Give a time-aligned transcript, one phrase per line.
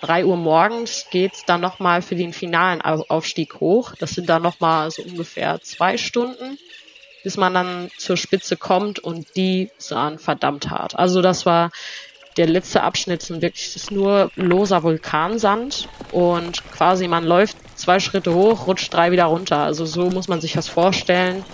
[0.00, 3.94] drei Uhr morgens geht's dann nochmal für den finalen Aufstieg hoch.
[3.98, 6.58] Das sind dann nochmal so ungefähr zwei Stunden,
[7.22, 10.98] bis man dann zur Spitze kommt und die sahen verdammt hart.
[10.98, 11.70] Also das war
[12.36, 18.32] der letzte Abschnitt sind wirklich ist nur loser Vulkansand und quasi man läuft zwei Schritte
[18.32, 19.58] hoch, rutscht drei wieder runter.
[19.58, 21.44] Also so muss man sich das vorstellen.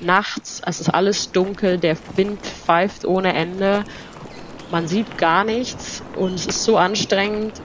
[0.00, 3.84] Nachts, es ist alles dunkel, der Wind pfeift ohne Ende,
[4.70, 7.60] man sieht gar nichts und es ist so anstrengend.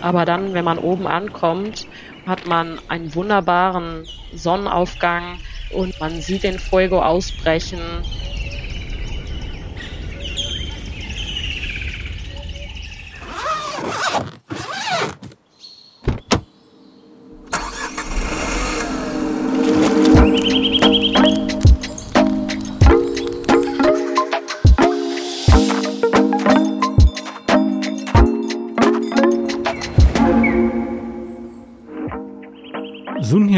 [0.00, 1.86] Aber dann, wenn man oben ankommt,
[2.24, 8.06] hat man einen wunderbaren Sonnenaufgang und man sieht den Fuego ausbrechen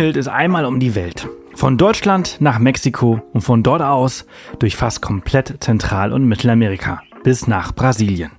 [0.09, 1.28] Sunhild ist einmal um die Welt.
[1.55, 4.25] Von Deutschland nach Mexiko und von dort aus
[4.59, 8.31] durch fast komplett Zentral- und Mittelamerika bis nach Brasilien.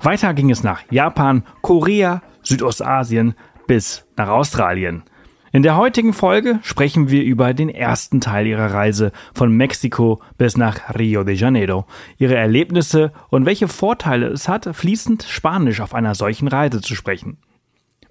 [0.00, 3.36] Weiter ging es nach Japan, Korea, Südostasien
[3.68, 5.04] bis nach Australien.
[5.52, 10.56] In der heutigen Folge sprechen wir über den ersten Teil ihrer Reise von Mexiko bis
[10.56, 11.86] nach Rio de Janeiro,
[12.18, 17.38] ihre Erlebnisse und welche Vorteile es hat, fließend Spanisch auf einer solchen Reise zu sprechen.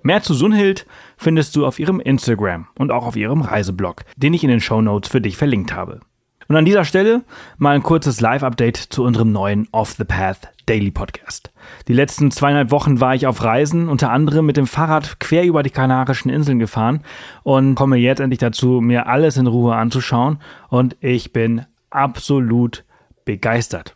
[0.06, 4.44] Mehr zu Sunhild findest du auf ihrem Instagram und auch auf ihrem Reiseblog, den ich
[4.44, 6.02] in den Show Notes für dich verlinkt habe.
[6.50, 7.24] Und an dieser Stelle
[7.58, 11.54] mal ein kurzes Live-Update zu unserem neuen Off the Path Daily Podcast.
[11.88, 15.64] Die letzten zweieinhalb Wochen war ich auf Reisen, unter anderem mit dem Fahrrad quer über
[15.64, 17.04] die Kanarischen Inseln gefahren
[17.44, 22.84] und komme jetzt endlich dazu, mir alles in Ruhe anzuschauen und ich bin absolut
[23.24, 23.96] begeistert.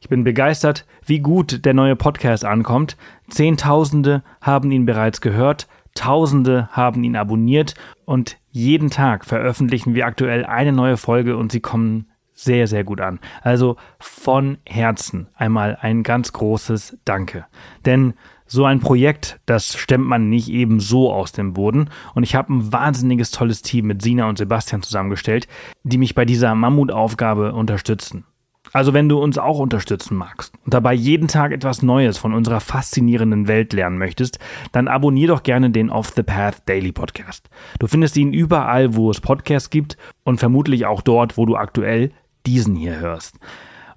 [0.00, 2.96] Ich bin begeistert, wie gut der neue Podcast ankommt.
[3.30, 10.44] Zehntausende haben ihn bereits gehört, Tausende haben ihn abonniert und jeden Tag veröffentlichen wir aktuell
[10.44, 13.18] eine neue Folge und sie kommen sehr, sehr gut an.
[13.42, 17.46] Also von Herzen einmal ein ganz großes Danke.
[17.84, 18.14] Denn
[18.46, 21.90] so ein Projekt, das stemmt man nicht eben so aus dem Boden.
[22.14, 25.46] Und ich habe ein wahnsinniges tolles Team mit Sina und Sebastian zusammengestellt,
[25.84, 28.24] die mich bei dieser Mammutaufgabe unterstützen.
[28.72, 32.60] Also wenn du uns auch unterstützen magst und dabei jeden Tag etwas Neues von unserer
[32.60, 34.38] faszinierenden Welt lernen möchtest,
[34.72, 37.48] dann abonnier doch gerne den Off the Path Daily Podcast.
[37.78, 42.12] Du findest ihn überall, wo es Podcasts gibt und vermutlich auch dort, wo du aktuell
[42.46, 43.38] diesen hier hörst.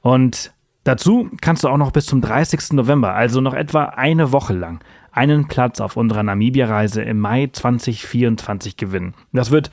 [0.01, 0.53] Und
[0.83, 2.73] dazu kannst du auch noch bis zum 30.
[2.73, 8.75] November, also noch etwa eine Woche lang, einen Platz auf unserer Namibia-Reise im Mai 2024
[8.75, 9.13] gewinnen.
[9.31, 9.71] Das wird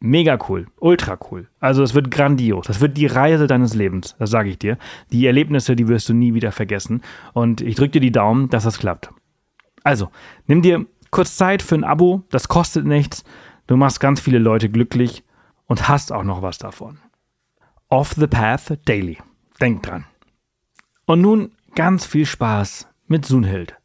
[0.00, 1.48] mega cool, ultra cool.
[1.60, 2.66] Also es wird grandios.
[2.66, 4.78] Das wird die Reise deines Lebens, das sage ich dir.
[5.12, 7.02] Die Erlebnisse, die wirst du nie wieder vergessen.
[7.32, 9.10] Und ich drücke dir die Daumen, dass das klappt.
[9.84, 10.10] Also,
[10.46, 13.24] nimm dir kurz Zeit für ein Abo, das kostet nichts.
[13.66, 15.24] Du machst ganz viele Leute glücklich
[15.66, 16.98] und hast auch noch was davon.
[17.88, 19.18] Off the Path Daily.
[19.60, 20.04] Denk dran.
[21.06, 23.76] Und nun ganz viel Spaß mit Sunhild.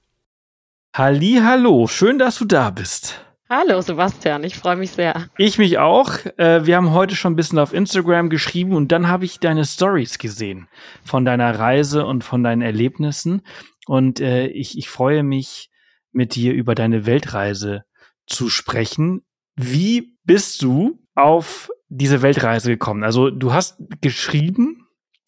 [0.95, 3.25] Hallo, schön, dass du da bist.
[3.55, 5.29] Hallo Sebastian, ich freue mich sehr.
[5.37, 6.17] Ich mich auch.
[6.37, 9.63] Äh, wir haben heute schon ein bisschen auf Instagram geschrieben und dann habe ich deine
[9.63, 10.67] Stories gesehen
[11.03, 13.43] von deiner Reise und von deinen Erlebnissen.
[13.85, 15.69] Und äh, ich, ich freue mich,
[16.11, 17.83] mit dir über deine Weltreise
[18.25, 19.21] zu sprechen.
[19.55, 23.03] Wie bist du auf diese Weltreise gekommen?
[23.03, 24.82] Also du hast geschrieben,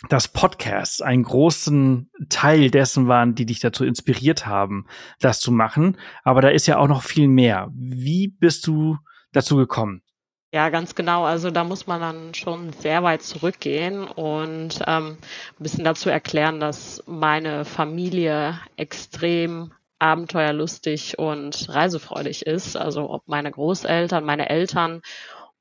[0.09, 4.85] dass Podcasts einen großen Teil dessen waren, die dich dazu inspiriert haben,
[5.19, 5.97] das zu machen.
[6.23, 7.69] Aber da ist ja auch noch viel mehr.
[7.73, 8.97] Wie bist du
[9.31, 10.01] dazu gekommen?
[10.53, 11.25] Ja, ganz genau.
[11.25, 16.61] Also da muss man dann schon sehr weit zurückgehen und ähm, ein bisschen dazu erklären,
[16.61, 22.77] dass meine Familie extrem abenteuerlustig und reisefreudig ist.
[22.77, 25.01] Also ob meine Großeltern, meine Eltern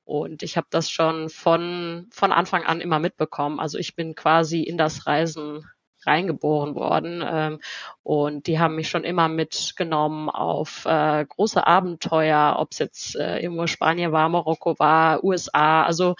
[0.05, 3.59] und ich habe das schon von, von Anfang an immer mitbekommen.
[3.59, 5.65] Also ich bin quasi in das Reisen
[6.05, 7.23] reingeboren worden.
[7.27, 7.59] Ähm,
[8.03, 13.39] und die haben mich schon immer mitgenommen auf äh, große Abenteuer, ob es jetzt äh,
[13.39, 15.83] irgendwo Spanien war, Marokko war, USA.
[15.83, 16.15] Also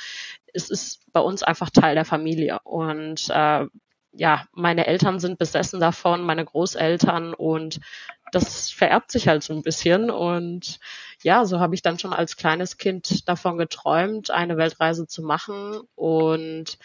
[0.53, 2.59] es ist bei uns einfach Teil der Familie.
[2.63, 3.65] Und äh,
[4.17, 7.79] ja, meine Eltern sind besessen davon, meine Großeltern und
[8.31, 10.09] das vererbt sich halt so ein bisschen.
[10.09, 10.79] Und
[11.23, 15.79] ja, so habe ich dann schon als kleines Kind davon geträumt, eine Weltreise zu machen.
[15.95, 16.77] Und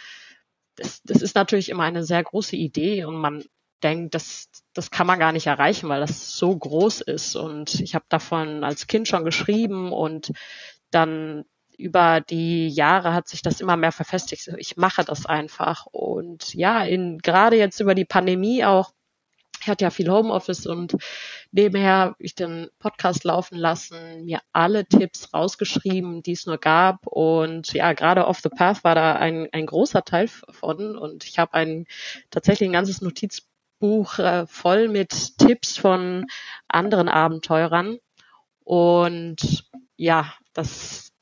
[0.76, 3.44] das, das ist natürlich immer eine sehr große Idee und man
[3.82, 7.36] denkt, das, das kann man gar nicht erreichen, weil das so groß ist.
[7.36, 10.32] Und ich habe davon als Kind schon geschrieben und
[10.90, 11.44] dann
[11.78, 14.50] über die Jahre hat sich das immer mehr verfestigt.
[14.58, 15.86] Ich mache das einfach.
[15.86, 18.92] Und ja, in, gerade jetzt über die Pandemie auch
[19.60, 20.96] ich hatte ja viel Homeoffice und
[21.52, 27.06] nebenher habe ich den Podcast laufen lassen, mir alle Tipps rausgeschrieben, die es nur gab.
[27.06, 30.96] Und ja, gerade Off the Path war da ein, ein großer Teil von.
[30.96, 31.86] Und ich habe ein
[32.30, 36.26] tatsächlich ein ganzes Notizbuch äh, voll mit Tipps von
[36.68, 37.98] anderen Abenteurern.
[38.64, 39.64] Und
[39.96, 41.12] ja, das,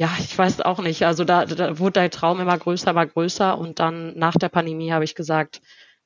[0.00, 1.04] ja, ich weiß auch nicht.
[1.04, 3.58] Also da, da wurde der Traum immer größer, immer größer.
[3.58, 5.60] Und dann nach der Pandemie habe ich gesagt,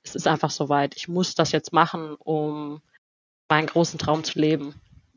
[0.09, 0.97] es ist einfach soweit.
[0.97, 2.81] Ich muss das jetzt machen, um
[3.49, 4.75] meinen großen Traum zu leben.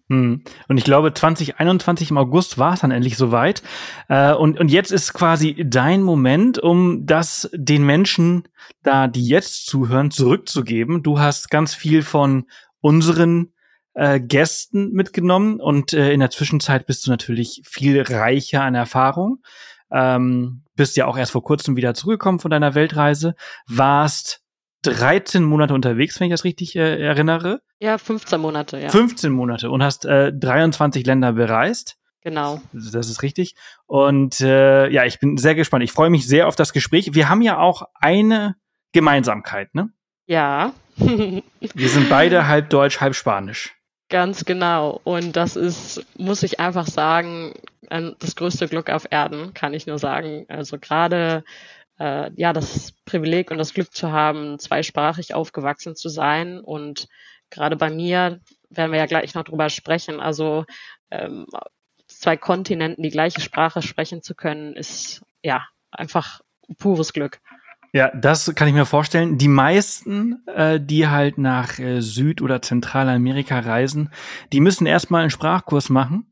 [0.10, 0.42] Hm.
[0.68, 3.62] Und ich glaube, 2021 im August war es dann endlich soweit.
[4.08, 8.48] Äh, und, und jetzt ist quasi dein Moment, um das den Menschen,
[8.82, 11.04] da die jetzt zuhören, zurückzugeben.
[11.04, 12.46] Du hast ganz viel von
[12.82, 13.54] unseren
[13.94, 19.44] äh, Gästen mitgenommen und äh, in der Zwischenzeit bist du natürlich viel reicher an Erfahrung.
[19.92, 23.36] Ähm, bist ja auch erst vor kurzem wieder zurückgekommen von deiner Weltreise,
[23.68, 24.42] warst
[24.84, 27.62] 13 Monate unterwegs, wenn ich das richtig äh, erinnere.
[27.80, 28.90] Ja, 15 Monate, ja.
[28.90, 31.98] 15 Monate und hast äh, 23 Länder bereist.
[32.22, 32.62] Genau.
[32.74, 33.56] Das ist richtig.
[33.86, 35.84] Und äh, ja, ich bin sehr gespannt.
[35.84, 37.14] Ich freue mich sehr auf das Gespräch.
[37.14, 38.56] Wir haben ja auch eine
[38.92, 39.90] Gemeinsamkeit, ne?
[40.26, 40.74] Ja.
[40.98, 43.74] Wir sind beide halb deutsch, halb spanisch.
[44.10, 45.00] Ganz genau.
[45.04, 47.54] Und das ist, muss ich einfach sagen,
[47.90, 50.46] das größte Glück auf Erden, kann ich nur sagen.
[50.50, 51.44] Also gerade
[52.00, 56.60] äh, ja das Privileg und das Glück zu haben, zweisprachig aufgewachsen zu sein.
[56.60, 57.08] Und
[57.50, 60.20] gerade bei mir werden wir ja gleich noch drüber sprechen.
[60.20, 60.66] Also
[61.12, 61.46] ähm,
[62.08, 66.42] zwei Kontinenten die gleiche Sprache sprechen zu können, ist ja einfach
[66.78, 67.40] pures Glück.
[67.92, 69.40] Ja, das kann ich mir vorstellen.
[69.40, 74.12] Die meisten, äh, die halt nach äh, Süd- oder Zentralamerika reisen,
[74.54, 76.30] die müssen erstmal einen Sprachkurs machen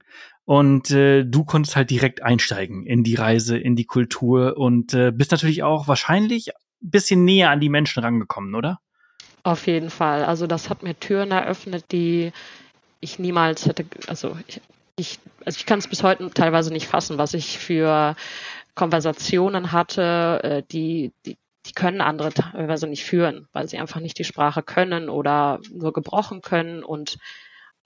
[0.48, 5.12] und äh, du konntest halt direkt einsteigen in die Reise, in die Kultur und äh,
[5.12, 8.80] bist natürlich auch wahrscheinlich ein bisschen näher an die Menschen rangekommen, oder?
[9.44, 10.24] Auf jeden Fall.
[10.24, 12.32] Also das hat mir Türen eröffnet, die
[13.02, 14.62] ich niemals hätte, also ich,
[14.96, 18.16] ich also ich kann es bis heute teilweise nicht fassen, was ich für
[18.74, 21.36] Konversationen hatte, äh, die, die,
[21.66, 25.92] die können andere teilweise nicht führen, weil sie einfach nicht die Sprache können oder nur
[25.92, 27.18] gebrochen können und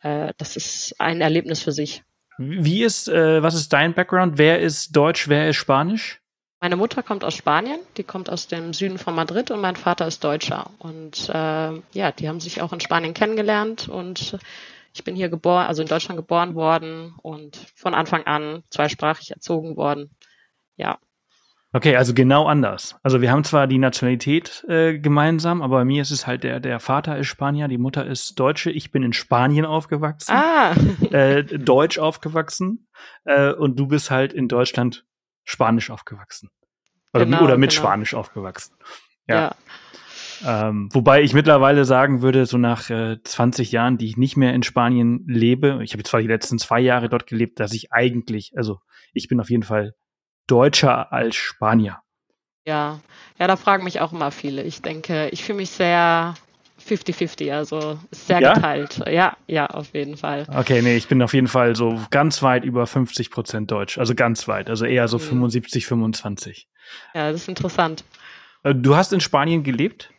[0.02, 2.04] äh, das ist ein Erlebnis für sich.
[2.42, 4.38] Wie ist, äh, was ist dein Background?
[4.38, 6.22] Wer ist Deutsch, wer ist Spanisch?
[6.60, 10.08] Meine Mutter kommt aus Spanien, die kommt aus dem Süden von Madrid und mein Vater
[10.08, 10.70] ist Deutscher.
[10.78, 14.38] Und äh, ja, die haben sich auch in Spanien kennengelernt und
[14.94, 19.78] ich bin hier geboren, also in Deutschland geboren worden und von Anfang an zweisprachig erzogen
[19.78, 20.12] worden.
[20.76, 21.00] Ja,
[21.74, 22.98] Okay, also genau anders.
[23.02, 26.60] Also wir haben zwar die Nationalität äh, gemeinsam, aber bei mir ist es halt der,
[26.60, 28.72] der Vater ist Spanier, die Mutter ist Deutsche.
[28.72, 30.74] Ich bin in Spanien aufgewachsen, ah.
[31.12, 32.88] äh, Deutsch aufgewachsen
[33.24, 35.06] äh, und du bist halt in Deutschland
[35.46, 36.50] Spanisch aufgewachsen.
[37.14, 37.82] Oder, genau, oder mit genau.
[37.82, 38.76] Spanisch aufgewachsen.
[39.28, 39.36] Ja.
[39.36, 40.70] ja.
[40.70, 44.54] Ähm, wobei ich mittlerweile sagen würde, so nach äh, 20 Jahren, die ich nicht mehr
[44.54, 48.52] in Spanien lebe, ich habe zwar die letzten zwei Jahre dort gelebt, dass ich eigentlich,
[48.58, 48.80] also
[49.14, 49.94] ich bin auf jeden Fall
[50.52, 52.02] Deutscher als Spanier.
[52.66, 53.00] Ja,
[53.40, 54.64] ja, da fragen mich auch immer viele.
[54.64, 56.36] Ich denke, ich fühle mich sehr
[56.86, 58.54] 50-50, also sehr ja?
[58.54, 59.02] geteilt.
[59.08, 60.46] Ja, ja, auf jeden Fall.
[60.54, 64.14] Okay, nee, ich bin auf jeden Fall so ganz weit über 50 Prozent Deutsch, also
[64.14, 65.22] ganz weit, also eher so mhm.
[65.22, 66.68] 75, 25.
[67.14, 68.04] Ja, das ist interessant.
[68.64, 70.12] Äh, du hast in Spanien gelebt?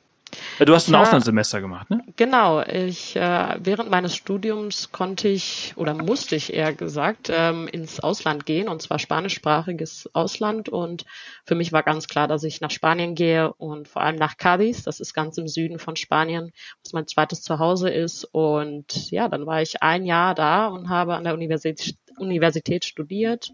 [0.58, 2.02] Äh, du hast ein ja, Auslandssemester gemacht, ne?
[2.16, 2.62] Genau.
[2.62, 8.46] Ich äh, während meines Studiums konnte ich oder musste ich eher gesagt ähm, ins Ausland
[8.46, 11.04] gehen und zwar spanischsprachiges Ausland und
[11.44, 14.84] für mich war ganz klar, dass ich nach Spanien gehe und vor allem nach Cádiz.
[14.84, 19.46] Das ist ganz im Süden von Spanien, was mein zweites Zuhause ist und ja, dann
[19.46, 23.52] war ich ein Jahr da und habe an der Universität, Universität studiert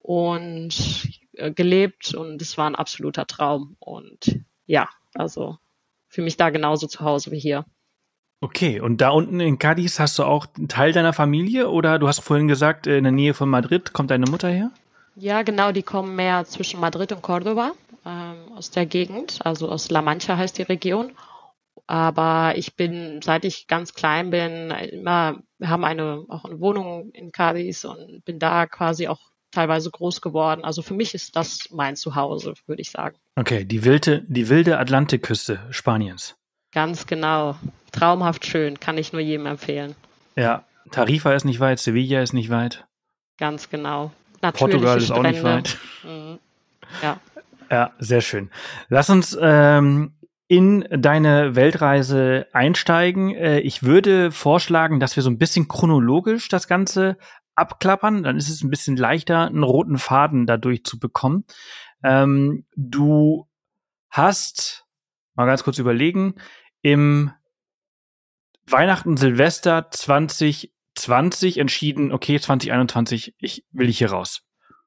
[0.00, 5.58] und äh, gelebt und es war ein absoluter Traum und ja, also
[6.12, 7.64] fühle mich da genauso zu Hause wie hier.
[8.40, 12.08] Okay, und da unten in Cadiz hast du auch einen Teil deiner Familie oder du
[12.08, 14.70] hast vorhin gesagt, in der Nähe von Madrid kommt deine Mutter her?
[15.14, 17.72] Ja, genau, die kommen mehr zwischen Madrid und Cordoba
[18.04, 21.12] ähm, aus der Gegend, also aus La Mancha heißt die Region.
[21.86, 27.10] Aber ich bin, seit ich ganz klein bin, immer, wir haben eine, auch eine Wohnung
[27.12, 30.64] in Cadiz und bin da quasi auch teilweise groß geworden.
[30.64, 33.16] Also für mich ist das mein Zuhause, würde ich sagen.
[33.36, 36.34] Okay, die wilde, die wilde Atlantikküste Spaniens.
[36.72, 37.56] Ganz genau.
[37.92, 39.94] Traumhaft schön, kann ich nur jedem empfehlen.
[40.36, 42.86] Ja, Tarifa ist nicht weit, Sevilla ist nicht weit.
[43.38, 44.12] Ganz genau.
[44.40, 45.28] Natürliche Portugal ist Strände.
[45.28, 45.78] auch nicht weit.
[46.02, 46.38] Mhm.
[47.02, 47.20] Ja.
[47.70, 48.50] Ja, sehr schön.
[48.88, 50.12] Lass uns ähm,
[50.46, 53.34] in deine Weltreise einsteigen.
[53.34, 57.16] Äh, ich würde vorschlagen, dass wir so ein bisschen chronologisch das Ganze
[57.54, 61.44] abklappern, dann ist es ein bisschen leichter, einen roten Faden dadurch zu bekommen.
[62.02, 63.46] Ähm, du
[64.10, 64.86] hast,
[65.34, 66.34] mal ganz kurz überlegen,
[66.80, 67.32] im
[68.66, 74.42] Weihnachten, Silvester 2020 entschieden, okay, 2021, ich will ich hier raus?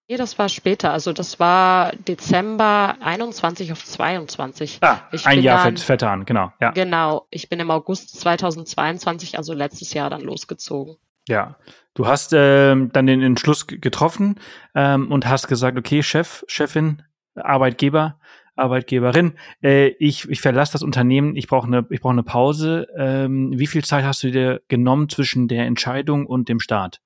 [0.07, 0.91] Nee, das war später.
[0.91, 4.77] Also das war Dezember 21 auf 22.
[4.81, 6.53] Ah, ich ein Jahr dann, an, genau.
[6.61, 6.71] Ja.
[6.71, 7.25] Genau.
[7.31, 10.97] Ich bin im August 2022, also letztes Jahr, dann losgezogen.
[11.27, 11.55] Ja.
[11.93, 14.39] Du hast ähm, dann den Entschluss getroffen
[14.75, 17.03] ähm, und hast gesagt, okay, Chef, Chefin,
[17.35, 18.19] Arbeitgeber,
[18.55, 22.87] Arbeitgeberin, äh, ich, ich verlasse das Unternehmen, ich brauche eine, ich brauche Pause.
[22.97, 27.01] Ähm, wie viel Zeit hast du dir genommen zwischen der Entscheidung und dem Start?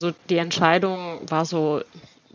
[0.00, 1.82] So die Entscheidung war so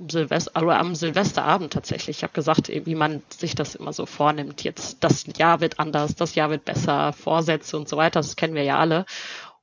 [0.08, 2.18] Silvester, also am Silvesterabend tatsächlich.
[2.18, 4.64] Ich habe gesagt, wie man sich das immer so vornimmt.
[4.64, 8.20] Jetzt das Jahr wird anders, das Jahr wird besser, Vorsätze und so weiter.
[8.20, 9.06] Das kennen wir ja alle.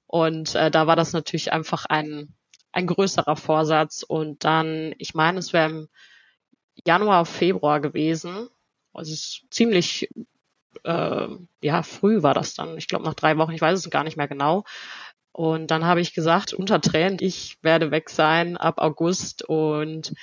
[0.07, 2.35] Und äh, da war das natürlich einfach ein
[2.73, 4.03] ein größerer Vorsatz.
[4.03, 5.89] Und dann, ich meine, es wäre im
[6.87, 8.49] Januar, Februar gewesen.
[8.93, 10.11] Also es ist ziemlich
[10.85, 11.29] äh,
[11.63, 12.77] ja früh war das dann.
[12.79, 13.53] Ich glaube nach drei Wochen.
[13.53, 14.65] Ich weiß es gar nicht mehr genau.
[15.33, 20.15] Und dann habe ich gesagt, unter Tränen, ich werde weg sein ab August und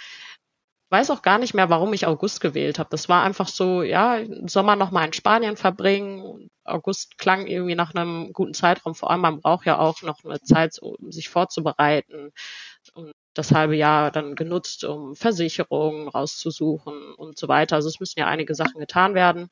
[0.93, 2.89] weiß auch gar nicht mehr, warum ich August gewählt habe.
[2.91, 6.51] Das war einfach so, ja, Sommer noch mal in Spanien verbringen.
[6.63, 8.93] August klang irgendwie nach einem guten Zeitraum.
[8.93, 12.31] Vor allem, man braucht ja auch noch eine Zeit, um sich vorzubereiten.
[12.93, 17.77] Und das halbe Jahr dann genutzt, um Versicherungen rauszusuchen und so weiter.
[17.77, 19.49] Also es müssen ja einige Sachen getan werden.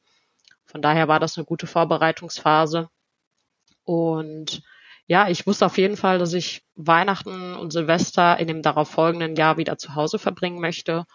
[0.65, 2.87] Von daher war das eine gute Vorbereitungsphase.
[3.83, 4.61] Und
[5.07, 9.57] ja, ich wusste auf jeden Fall, dass ich Weihnachten und Silvester in dem darauffolgenden Jahr
[9.57, 11.05] wieder zu Hause verbringen möchte.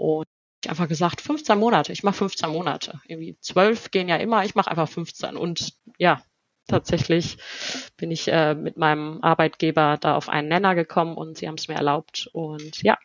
[0.00, 0.26] Und
[0.64, 3.00] ich einfach gesagt, 15 Monate, ich mache 15 Monate.
[3.06, 5.36] Irgendwie zwölf gehen ja immer, ich mache einfach 15.
[5.36, 6.22] Und ja,
[6.66, 7.36] tatsächlich
[7.98, 11.68] bin ich äh, mit meinem Arbeitgeber da auf einen Nenner gekommen und sie haben es
[11.68, 12.30] mir erlaubt.
[12.32, 12.96] Und ja,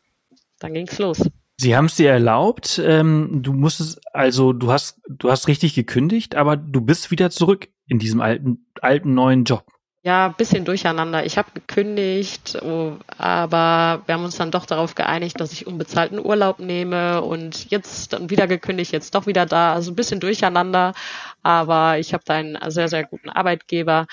[0.60, 1.30] dann ging's los.
[1.58, 2.82] Sie haben es dir erlaubt.
[2.82, 7.68] Ähm, du musstest, also du hast, du hast richtig gekündigt, aber du bist wieder zurück
[7.88, 9.66] in diesem alten, alten neuen Job.
[10.06, 11.26] Ja, bisschen durcheinander.
[11.26, 16.24] Ich habe gekündigt, oh, aber wir haben uns dann doch darauf geeinigt, dass ich unbezahlten
[16.24, 19.74] Urlaub nehme und jetzt dann wieder gekündigt, jetzt doch wieder da.
[19.74, 20.94] Also ein bisschen durcheinander,
[21.42, 24.06] aber ich habe da einen sehr, sehr guten Arbeitgeber,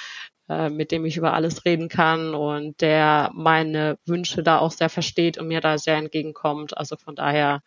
[0.48, 4.88] äh, mit dem ich über alles reden kann und der meine Wünsche da auch sehr
[4.88, 6.74] versteht und mir da sehr entgegenkommt.
[6.74, 7.60] Also von daher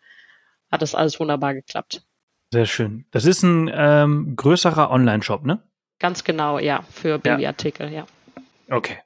[0.68, 2.02] hat das alles wunderbar geklappt.
[2.52, 3.04] Sehr schön.
[3.12, 5.62] Das ist ein ähm, größerer Online-Shop, ne?
[6.00, 8.00] Ganz genau, ja, für Babyartikel, ja.
[8.00, 8.06] ja.
[8.70, 8.98] Okay.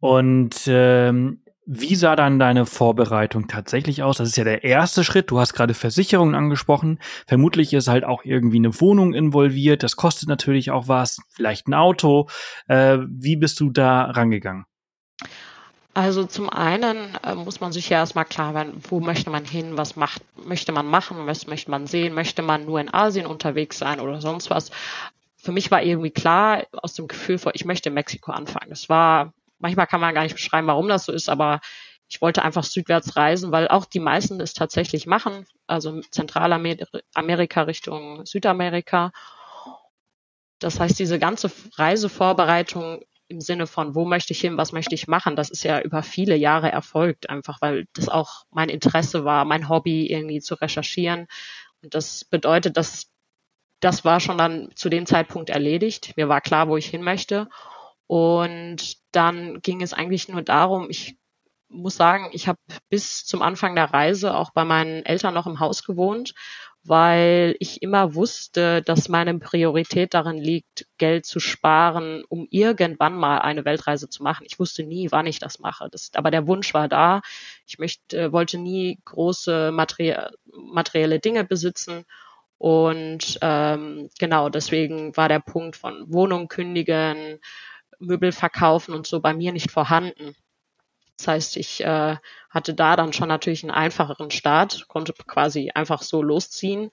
[0.00, 4.18] Und ähm, wie sah dann deine Vorbereitung tatsächlich aus?
[4.18, 5.30] Das ist ja der erste Schritt.
[5.30, 6.98] Du hast gerade Versicherungen angesprochen.
[7.26, 9.82] Vermutlich ist halt auch irgendwie eine Wohnung involviert.
[9.82, 11.20] Das kostet natürlich auch was.
[11.30, 12.28] Vielleicht ein Auto.
[12.68, 14.66] Äh, wie bist du da rangegangen?
[15.94, 19.76] Also zum einen äh, muss man sich ja erstmal klar werden, wo möchte man hin,
[19.76, 23.78] was macht, möchte man machen, was möchte man sehen, möchte man nur in Asien unterwegs
[23.78, 24.72] sein oder sonst was
[25.44, 28.72] für mich war irgendwie klar aus dem Gefühl vor, ich möchte in Mexiko anfangen.
[28.72, 31.60] Es war, manchmal kann man gar nicht beschreiben, warum das so ist, aber
[32.08, 38.24] ich wollte einfach südwärts reisen, weil auch die meisten es tatsächlich machen, also Zentralamerika Richtung
[38.24, 39.12] Südamerika.
[40.60, 45.08] Das heißt, diese ganze Reisevorbereitung im Sinne von, wo möchte ich hin, was möchte ich
[45.08, 49.44] machen, das ist ja über viele Jahre erfolgt, einfach weil das auch mein Interesse war,
[49.44, 51.26] mein Hobby irgendwie zu recherchieren.
[51.82, 53.10] Und das bedeutet, dass
[53.84, 56.14] das war schon dann zu dem Zeitpunkt erledigt.
[56.16, 57.48] Mir war klar, wo ich hin möchte.
[58.06, 61.16] Und dann ging es eigentlich nur darum, ich
[61.68, 65.60] muss sagen, ich habe bis zum Anfang der Reise auch bei meinen Eltern noch im
[65.60, 66.34] Haus gewohnt,
[66.82, 73.38] weil ich immer wusste, dass meine Priorität darin liegt, Geld zu sparen, um irgendwann mal
[73.38, 74.46] eine Weltreise zu machen.
[74.46, 75.88] Ich wusste nie, wann ich das mache.
[75.90, 77.20] Das, aber der Wunsch war da.
[77.66, 82.04] Ich möchte, wollte nie große materielle Dinge besitzen
[82.64, 87.38] und ähm, genau, deswegen war der Punkt von Wohnung kündigen,
[87.98, 90.34] Möbel verkaufen und so bei mir nicht vorhanden.
[91.18, 92.16] Das heißt, ich äh,
[92.48, 96.88] hatte da dann schon natürlich einen einfacheren Start, konnte quasi einfach so losziehen.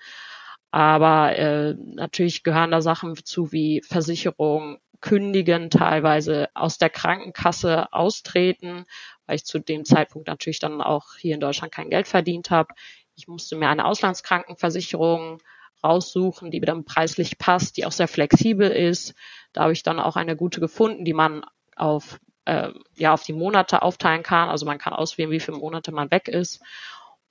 [0.71, 8.83] Aber äh, natürlich gehören da Sachen zu wie Versicherung, kündigen, teilweise aus der Krankenkasse austreten,
[9.25, 12.73] weil ich zu dem Zeitpunkt natürlich dann auch hier in Deutschland kein Geld verdient habe.
[13.15, 15.41] Ich musste mir eine Auslandskrankenversicherung
[15.83, 19.13] raussuchen, die dann preislich passt, die auch sehr flexibel ist.
[19.53, 21.45] Da habe ich dann auch eine gute gefunden, die man
[21.75, 24.49] auf äh, ja auf die Monate aufteilen kann.
[24.49, 26.61] Also man kann auswählen, wie viele Monate man weg ist.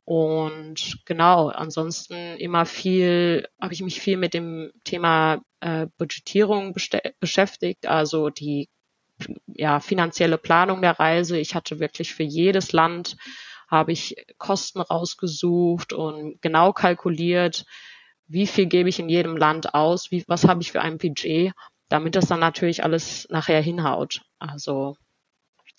[0.04, 6.74] Und genau, ansonsten immer viel, habe ich mich viel mit dem Thema äh, Budgetierung
[7.20, 8.68] beschäftigt, also die
[9.46, 11.38] ja, finanzielle Planung der Reise.
[11.38, 13.16] Ich hatte wirklich für jedes Land
[13.68, 17.64] habe ich Kosten rausgesucht und genau kalkuliert,
[18.30, 21.52] wie viel gebe ich in jedem Land aus, wie, was habe ich für ein Budget.
[21.88, 24.22] damit das dann natürlich alles nachher hinhaut.
[24.38, 24.96] Also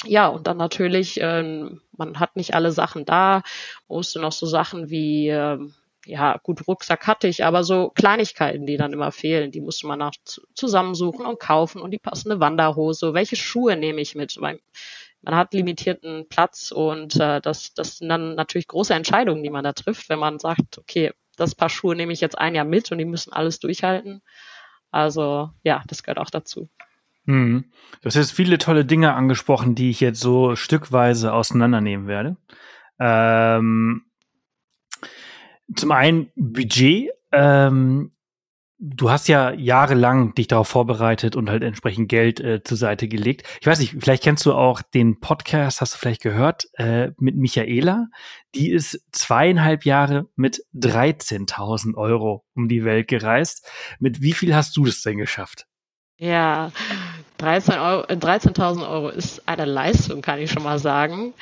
[0.05, 3.43] ja, und dann natürlich, ähm, man hat nicht alle Sachen da,
[3.87, 5.59] musste noch so Sachen wie, äh,
[6.05, 9.99] ja, gut, Rucksack hatte ich, aber so Kleinigkeiten, die dann immer fehlen, die musste man
[9.99, 10.13] nach
[10.55, 14.59] zusammensuchen und kaufen und die passende Wanderhose, welche Schuhe nehme ich mit, weil
[15.21, 19.63] man hat limitierten Platz und äh, das, das sind dann natürlich große Entscheidungen, die man
[19.63, 22.91] da trifft, wenn man sagt, okay, das Paar Schuhe nehme ich jetzt ein Jahr mit
[22.91, 24.21] und die müssen alles durchhalten.
[24.91, 26.69] Also ja, das gehört auch dazu.
[27.25, 27.65] Mhm.
[28.01, 32.37] Du hast jetzt viele tolle Dinge angesprochen, die ich jetzt so stückweise auseinandernehmen werde.
[32.99, 34.05] Ähm,
[35.75, 37.11] zum einen Budget.
[37.31, 38.11] Ähm,
[38.81, 43.47] du hast ja jahrelang dich darauf vorbereitet und halt entsprechend Geld äh, zur Seite gelegt.
[43.61, 47.37] Ich weiß nicht, vielleicht kennst du auch den Podcast, hast du vielleicht gehört, äh, mit
[47.37, 48.07] Michaela.
[48.55, 53.69] Die ist zweieinhalb Jahre mit 13.000 Euro um die Welt gereist.
[53.99, 55.67] Mit wie viel hast du das denn geschafft?
[56.17, 56.71] Ja,
[57.39, 61.33] 13.000 Euro, 13 Euro ist eine Leistung, kann ich schon mal sagen.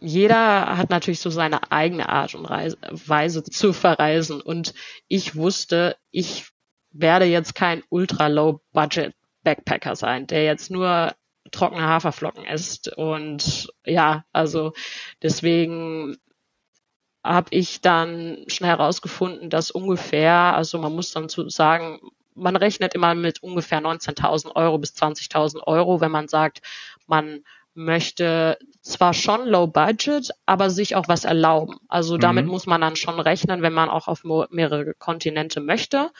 [0.00, 4.40] Jeder hat natürlich so seine eigene Art und Weise zu verreisen.
[4.40, 4.74] Und
[5.08, 6.52] ich wusste, ich
[7.00, 11.12] werde jetzt kein ultra-low-budget-Backpacker sein, der jetzt nur
[11.52, 12.88] trockene Haferflocken isst.
[12.96, 14.72] Und ja, also
[15.22, 16.16] deswegen
[17.24, 22.00] habe ich dann schnell herausgefunden, dass ungefähr, also man muss dann zu sagen,
[22.34, 26.60] man rechnet immer mit ungefähr 19.000 Euro bis 20.000 Euro, wenn man sagt,
[27.06, 27.42] man
[27.74, 31.76] möchte zwar schon low budget, aber sich auch was erlauben.
[31.88, 32.50] Also damit mhm.
[32.50, 36.10] muss man dann schon rechnen, wenn man auch auf mehrere Kontinente möchte.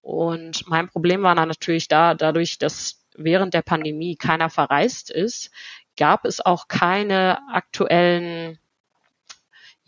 [0.00, 5.50] Und mein Problem war dann natürlich da, dadurch, dass während der Pandemie keiner verreist ist,
[5.96, 8.58] gab es auch keine aktuellen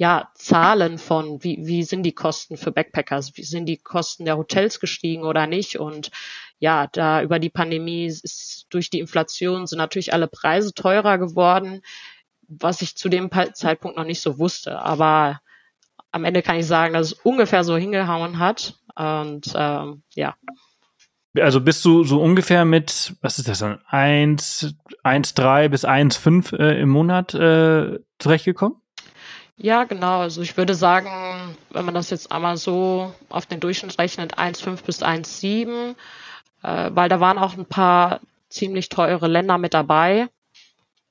[0.00, 4.38] ja, Zahlen von, wie, wie sind die Kosten für Backpackers, wie sind die Kosten der
[4.38, 5.78] Hotels gestiegen oder nicht.
[5.78, 6.10] Und
[6.58, 11.82] ja, da über die Pandemie ist durch die Inflation sind natürlich alle Preise teurer geworden,
[12.48, 14.78] was ich zu dem Zeitpunkt noch nicht so wusste.
[14.78, 15.42] Aber
[16.12, 18.79] am Ende kann ich sagen, dass es ungefähr so hingehauen hat.
[18.94, 20.34] Und ähm, ja.
[21.38, 24.74] Also bist du so ungefähr mit, was ist das dann, 1,
[25.04, 28.80] 1,3 bis 1,5 äh, im Monat äh, zurechtgekommen?
[29.56, 30.20] Ja, genau.
[30.20, 31.10] Also ich würde sagen,
[31.70, 35.94] wenn man das jetzt einmal so auf den Durchschnitt rechnet, 1,5 bis 1,7,
[36.62, 40.28] äh, weil da waren auch ein paar ziemlich teure Länder mit dabei.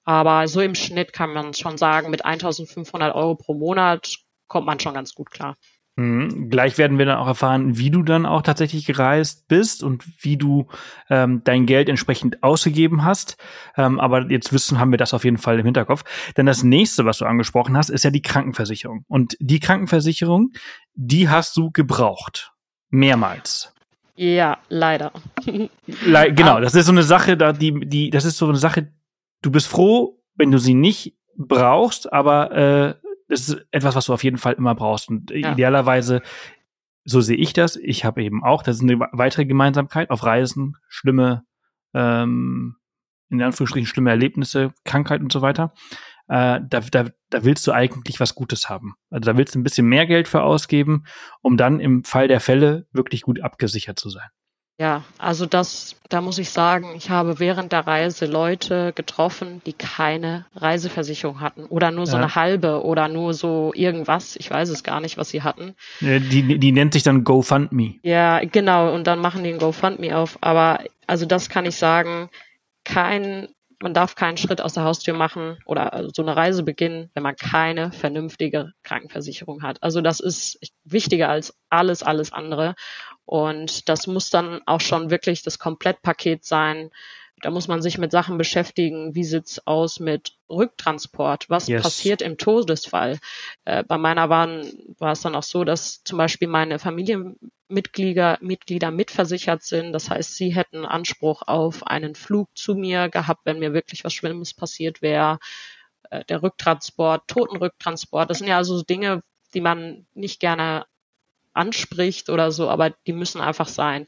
[0.03, 4.79] Aber so im Schnitt kann man schon sagen, mit 1500 Euro pro Monat kommt man
[4.79, 5.55] schon ganz gut klar.
[5.99, 6.49] Mhm.
[6.49, 10.37] Gleich werden wir dann auch erfahren, wie du dann auch tatsächlich gereist bist und wie
[10.37, 10.67] du
[11.09, 13.35] ähm, dein Geld entsprechend ausgegeben hast.
[13.75, 16.05] Ähm, aber jetzt wissen, haben wir das auf jeden Fall im Hinterkopf.
[16.37, 19.03] Denn das nächste, was du angesprochen hast, ist ja die Krankenversicherung.
[19.09, 20.53] Und die Krankenversicherung,
[20.93, 22.53] die hast du gebraucht.
[22.89, 23.73] Mehrmals.
[24.15, 25.11] Ja, leider.
[25.45, 25.67] Le
[26.33, 28.93] genau, das ist so eine Sache, da die, die, das ist so eine Sache,
[29.41, 34.13] du bist froh, wenn du sie nicht brauchst, aber äh, das ist etwas, was du
[34.13, 35.07] auf jeden Fall immer brauchst.
[35.07, 35.53] Und ja.
[35.53, 36.21] idealerweise,
[37.05, 40.75] so sehe ich das, ich habe eben auch, das ist eine weitere Gemeinsamkeit, auf Reisen
[40.89, 41.43] schlimme,
[41.93, 42.75] ähm,
[43.29, 45.73] in Anführungsstrichen schlimme Erlebnisse, Krankheit und so weiter.
[46.27, 48.95] Äh, da, da, da willst du eigentlich was Gutes haben.
[49.09, 51.05] Also da willst du ein bisschen mehr Geld für ausgeben,
[51.41, 54.29] um dann im Fall der Fälle wirklich gut abgesichert zu sein.
[54.79, 59.73] Ja, also das, da muss ich sagen, ich habe während der Reise Leute getroffen, die
[59.73, 62.23] keine Reiseversicherung hatten oder nur so ja.
[62.23, 64.37] eine halbe oder nur so irgendwas.
[64.37, 65.75] Ich weiß es gar nicht, was sie hatten.
[65.99, 67.95] Die, die nennt sich dann GoFundMe.
[68.03, 68.93] Ja, genau.
[68.93, 70.37] Und dann machen die ein GoFundMe auf.
[70.39, 72.29] Aber also das kann ich sagen,
[72.85, 73.49] kein,
[73.81, 77.35] man darf keinen Schritt aus der Haustür machen oder so eine Reise beginnen, wenn man
[77.35, 79.83] keine vernünftige Krankenversicherung hat.
[79.83, 82.75] Also das ist wichtiger als alles, alles andere.
[83.29, 86.89] Und das muss dann auch schon wirklich das Komplettpaket sein.
[87.43, 89.13] Da muss man sich mit Sachen beschäftigen.
[89.13, 91.47] Wie sieht's aus mit Rücktransport?
[91.47, 91.83] Was yes.
[91.83, 93.19] passiert im Todesfall?
[93.65, 94.65] Äh, bei meiner waren,
[94.97, 99.93] war es dann auch so, dass zum Beispiel meine Familienmitglieder Mitglieder mitversichert sind.
[99.93, 104.13] Das heißt, sie hätten Anspruch auf einen Flug zu mir gehabt, wenn mir wirklich was
[104.15, 105.37] Schlimmes passiert wäre.
[106.09, 109.21] Äh, der Rücktransport, Totenrücktransport, das sind ja also Dinge,
[109.53, 110.87] die man nicht gerne
[111.53, 114.07] anspricht oder so, aber die müssen einfach sein.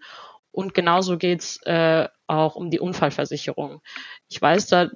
[0.51, 3.81] Und genauso geht's äh, auch um die Unfallversicherung.
[4.29, 4.89] Ich weiß, da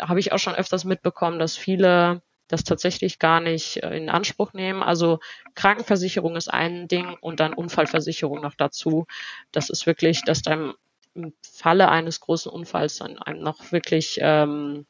[0.00, 4.52] habe ich auch schon öfters mitbekommen, dass viele das tatsächlich gar nicht äh, in Anspruch
[4.52, 4.82] nehmen.
[4.82, 5.18] Also
[5.54, 9.06] Krankenversicherung ist ein Ding und dann Unfallversicherung noch dazu.
[9.50, 10.74] Das ist wirklich, dass dann
[11.14, 14.86] im Falle eines großen Unfalls dann einem noch wirklich ähm,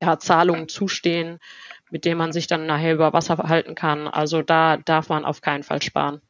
[0.00, 1.38] ja, Zahlungen zustehen,
[1.92, 4.08] mit dem man sich dann nachher über Wasser verhalten kann.
[4.08, 6.20] Also da darf man auf keinen Fall sparen.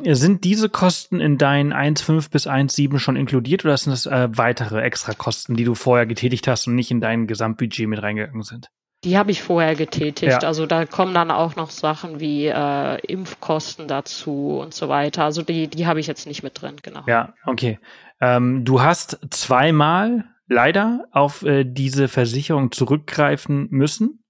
[0.00, 4.80] Sind diese Kosten in deinen 1,5 bis 1,7 schon inkludiert oder sind das äh, weitere
[4.82, 8.68] Extrakosten, die du vorher getätigt hast und nicht in dein Gesamtbudget mit reingegangen sind?
[9.04, 10.42] Die habe ich vorher getätigt.
[10.42, 10.48] Ja.
[10.48, 15.24] Also da kommen dann auch noch Sachen wie äh, Impfkosten dazu und so weiter.
[15.24, 17.02] Also die, die habe ich jetzt nicht mit drin, genau.
[17.06, 17.78] Ja, okay.
[18.20, 24.24] Ähm, du hast zweimal leider auf äh, diese Versicherung zurückgreifen müssen.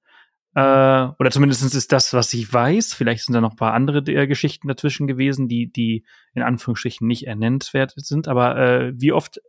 [0.58, 2.92] Äh, oder zumindest ist das, was ich weiß.
[2.92, 7.06] Vielleicht sind da noch ein paar andere äh, Geschichten dazwischen gewesen, die, die in Anführungsstrichen
[7.06, 8.26] nicht ernennenswert sind.
[8.26, 9.40] Aber äh, wie oft,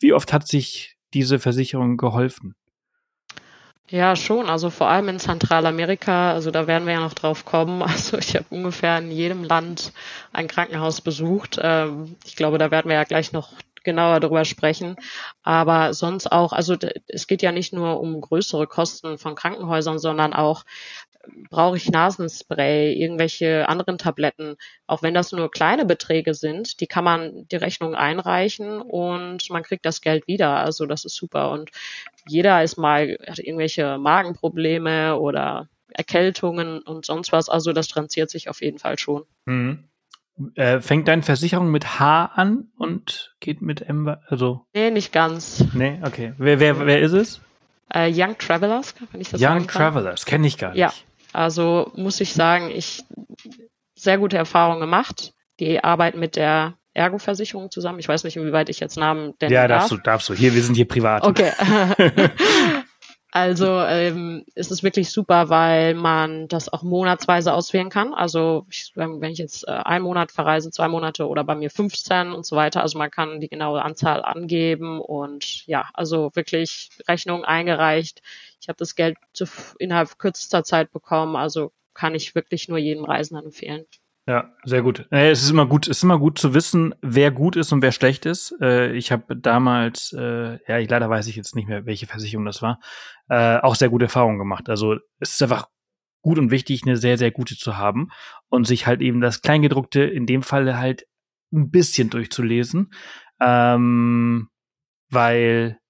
[0.00, 2.56] wie oft hat sich diese Versicherung geholfen?
[3.88, 4.48] Ja, schon.
[4.48, 7.80] Also vor allem in Zentralamerika, also da werden wir ja noch drauf kommen.
[7.82, 9.92] Also ich habe ungefähr in jedem Land
[10.32, 11.60] ein Krankenhaus besucht.
[11.62, 13.52] Ähm, ich glaube, da werden wir ja gleich noch
[13.84, 14.96] genauer darüber sprechen.
[15.42, 16.76] Aber sonst auch, also
[17.08, 20.64] es geht ja nicht nur um größere Kosten von Krankenhäusern, sondern auch
[21.50, 27.04] brauche ich Nasenspray, irgendwelche anderen Tabletten, auch wenn das nur kleine Beträge sind, die kann
[27.04, 30.56] man die Rechnung einreichen und man kriegt das Geld wieder.
[30.56, 31.50] Also das ist super.
[31.50, 31.70] Und
[32.26, 37.48] jeder ist mal, hat irgendwelche Magenprobleme oder Erkältungen und sonst was.
[37.48, 39.24] Also das transiert sich auf jeden Fall schon.
[39.44, 39.84] Mhm.
[40.54, 44.66] Äh, fängt deine Versicherung mit H an und geht mit M, also?
[44.74, 45.64] Nee, nicht ganz.
[45.74, 46.34] Nee, okay.
[46.38, 47.40] Wer, wer, wer ist es?
[47.92, 49.82] Äh, Young Travelers, wenn ich das Young sagen kann.
[49.82, 50.78] Travelers, kenne ich gar nicht.
[50.78, 50.92] Ja,
[51.32, 53.04] also muss ich sagen, ich
[53.94, 55.32] sehr gute Erfahrungen gemacht.
[55.60, 57.98] Die arbeiten mit der Ergo-Versicherung zusammen.
[57.98, 59.98] Ich weiß nicht, inwieweit ich jetzt Namen denn Ja, darfst darf.
[59.98, 60.34] du, darfst du.
[60.34, 61.24] Hier, wir sind hier privat.
[61.24, 61.52] Okay.
[63.34, 68.12] Also ähm, ist es wirklich super, weil man das auch monatsweise auswählen kann.
[68.12, 72.32] Also ich, wenn ich jetzt äh, einen Monat verreise, zwei Monate oder bei mir 15
[72.32, 72.82] und so weiter.
[72.82, 78.20] Also man kann die genaue Anzahl angeben und ja, also wirklich Rechnung eingereicht.
[78.60, 79.46] Ich habe das Geld zu,
[79.78, 81.34] innerhalb kürzester Zeit bekommen.
[81.34, 83.86] Also kann ich wirklich nur jedem Reisenden empfehlen.
[84.26, 85.06] Ja, sehr gut.
[85.10, 87.90] Es ist immer gut, es ist immer gut zu wissen, wer gut ist und wer
[87.90, 88.54] schlecht ist.
[88.60, 92.44] Äh, ich habe damals, äh, ja, ich, leider weiß ich jetzt nicht mehr, welche Versicherung
[92.44, 92.78] das war,
[93.28, 94.68] äh, auch sehr gute Erfahrungen gemacht.
[94.68, 95.66] Also es ist einfach
[96.22, 98.10] gut und wichtig, eine sehr, sehr gute zu haben
[98.48, 101.04] und sich halt eben das Kleingedruckte in dem Fall halt
[101.52, 102.92] ein bisschen durchzulesen,
[103.40, 104.48] ähm,
[105.10, 105.80] weil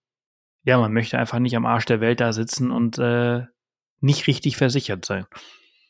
[0.64, 3.42] ja, man möchte einfach nicht am Arsch der Welt da sitzen und äh,
[4.00, 5.26] nicht richtig versichert sein.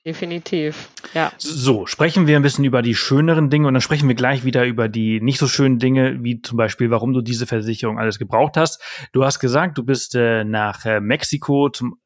[0.04, 1.30] Definitiv, ja.
[1.38, 4.66] So, sprechen wir ein bisschen über die schöneren Dinge und dann sprechen wir gleich wieder
[4.66, 8.56] über die nicht so schönen Dinge, wie zum Beispiel, warum du diese Versicherung alles gebraucht
[8.56, 8.82] hast.
[9.12, 12.00] Du hast gesagt, du bist äh, nach äh, Mexiko zum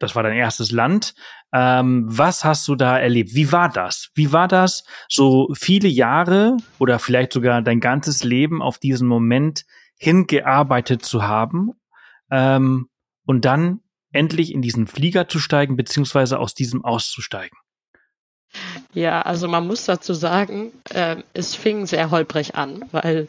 [0.00, 1.14] das war dein erstes Land.
[1.52, 3.34] Ähm, was hast du da erlebt?
[3.34, 4.10] Wie war das?
[4.14, 9.64] Wie war das, so viele Jahre oder vielleicht sogar dein ganzes Leben auf diesen Moment
[9.96, 11.70] hingearbeitet zu haben
[12.30, 12.88] ähm,
[13.24, 13.80] und dann
[14.14, 17.56] endlich in diesen Flieger zu steigen, beziehungsweise aus diesem auszusteigen?
[18.92, 23.28] Ja, also man muss dazu sagen, äh, es fing sehr holprig an, weil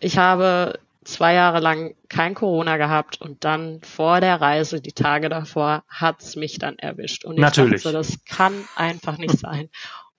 [0.00, 5.28] ich habe zwei Jahre lang kein Corona gehabt und dann vor der Reise, die Tage
[5.28, 7.24] davor, hat's mich dann erwischt.
[7.24, 7.82] Und ich Natürlich.
[7.82, 9.68] dachte, das kann einfach nicht sein.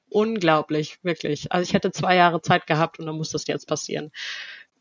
[0.10, 1.52] Unglaublich, wirklich.
[1.52, 4.12] Also ich hätte zwei Jahre Zeit gehabt und dann muss das jetzt passieren.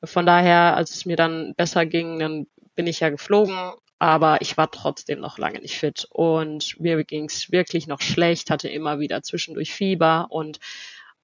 [0.03, 4.57] Von daher, als es mir dann besser ging, dann bin ich ja geflogen aber ich
[4.57, 9.23] war trotzdem noch lange nicht fit und mir ging's wirklich noch schlecht, hatte immer wieder
[9.23, 10.59] zwischendurch Fieber und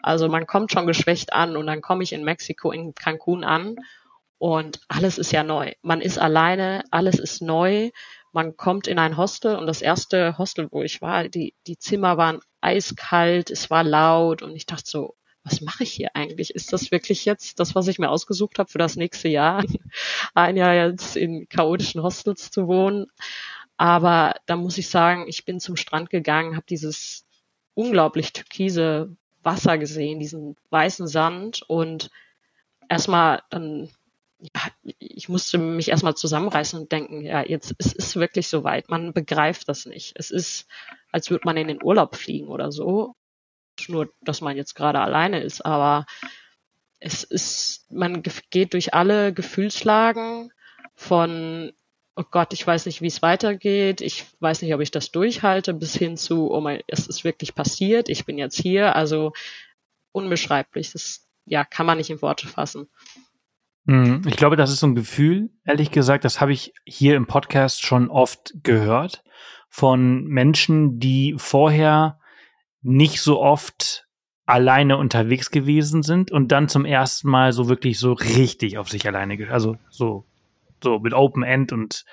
[0.02, 3.76] also man kommt schon geschwächt an und dann komme ich in Mexiko, in Cancun an
[4.36, 5.72] und alles ist ja neu.
[5.80, 7.90] Man ist alleine, alles ist neu.
[8.32, 12.18] Man kommt in ein Hostel und das erste Hostel, wo ich war, die, die Zimmer
[12.18, 16.50] waren eiskalt, es war laut und ich dachte so, was mache ich hier eigentlich?
[16.50, 19.64] Ist das wirklich jetzt das, was ich mir ausgesucht habe für das nächste Jahr?
[20.34, 23.06] Ein Jahr jetzt in chaotischen Hostels zu wohnen.
[23.76, 27.26] Aber da muss ich sagen, ich bin zum Strand gegangen, habe dieses
[27.74, 32.10] unglaublich türkise Wasser gesehen, diesen weißen Sand und
[32.88, 33.90] erstmal dann
[34.98, 38.90] ich musste mich erstmal zusammenreißen und denken, ja, jetzt es ist wirklich soweit.
[38.90, 40.12] Man begreift das nicht.
[40.16, 40.66] Es ist,
[41.10, 43.14] als würde man in den Urlaub fliegen oder so
[43.88, 46.06] nur, dass man jetzt gerade alleine ist, aber
[46.98, 50.52] es ist, man geht durch alle Gefühlslagen
[50.94, 51.72] von,
[52.16, 55.74] oh Gott, ich weiß nicht, wie es weitergeht, ich weiß nicht, ob ich das durchhalte,
[55.74, 59.32] bis hin zu, oh mein, es ist wirklich passiert, ich bin jetzt hier, also
[60.12, 62.88] unbeschreiblich, das, ja, kann man nicht in Worte fassen.
[63.84, 64.22] Mhm.
[64.26, 67.84] Ich glaube, das ist so ein Gefühl, ehrlich gesagt, das habe ich hier im Podcast
[67.84, 69.22] schon oft gehört
[69.68, 72.18] von Menschen, die vorher
[72.86, 74.06] nicht so oft
[74.46, 79.06] alleine unterwegs gewesen sind und dann zum ersten Mal so wirklich so richtig auf sich
[79.06, 80.24] alleine, also so,
[80.82, 82.04] so mit Open End und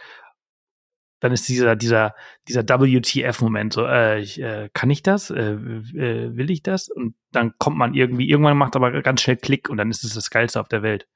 [1.20, 2.16] dann ist dieser, dieser,
[2.48, 5.30] dieser WTF-Moment so, äh, ich, äh, kann ich das?
[5.30, 6.90] Äh, äh, will ich das?
[6.90, 10.16] Und dann kommt man irgendwie, irgendwann macht aber ganz schnell Klick und dann ist es
[10.16, 11.08] das Geilste auf der Welt.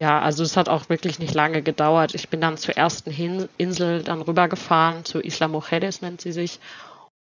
[0.00, 2.14] Ja, also es hat auch wirklich nicht lange gedauert.
[2.14, 3.10] Ich bin dann zur ersten
[3.58, 6.58] Insel dann rübergefahren, zu Isla Mujeres nennt sie sich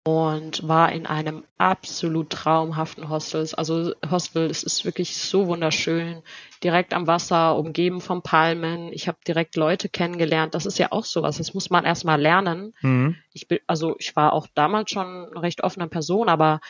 [0.08, 3.46] und war in einem absolut traumhaften Hostel.
[3.58, 6.22] Also Hostel, es ist wirklich so wunderschön,
[6.64, 8.90] direkt am Wasser, umgeben von Palmen.
[8.94, 10.54] Ich habe direkt Leute kennengelernt.
[10.54, 12.72] Das ist ja auch sowas, das muss man erstmal lernen.
[12.80, 13.16] Mhm.
[13.34, 16.60] Ich bin, also ich war auch damals schon eine recht offene Person, aber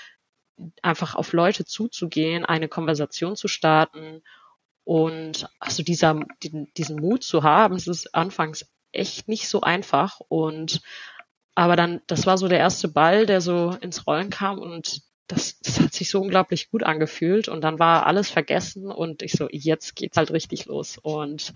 [0.82, 4.20] einfach auf Leute zuzugehen, eine Konversation zu starten
[4.82, 10.82] und also dieser, diesen Mut zu haben, es ist anfangs echt nicht so einfach und
[11.58, 15.58] aber dann, das war so der erste Ball, der so ins Rollen kam und das,
[15.58, 19.48] das hat sich so unglaublich gut angefühlt und dann war alles vergessen und ich so,
[19.50, 21.52] jetzt geht's halt richtig los und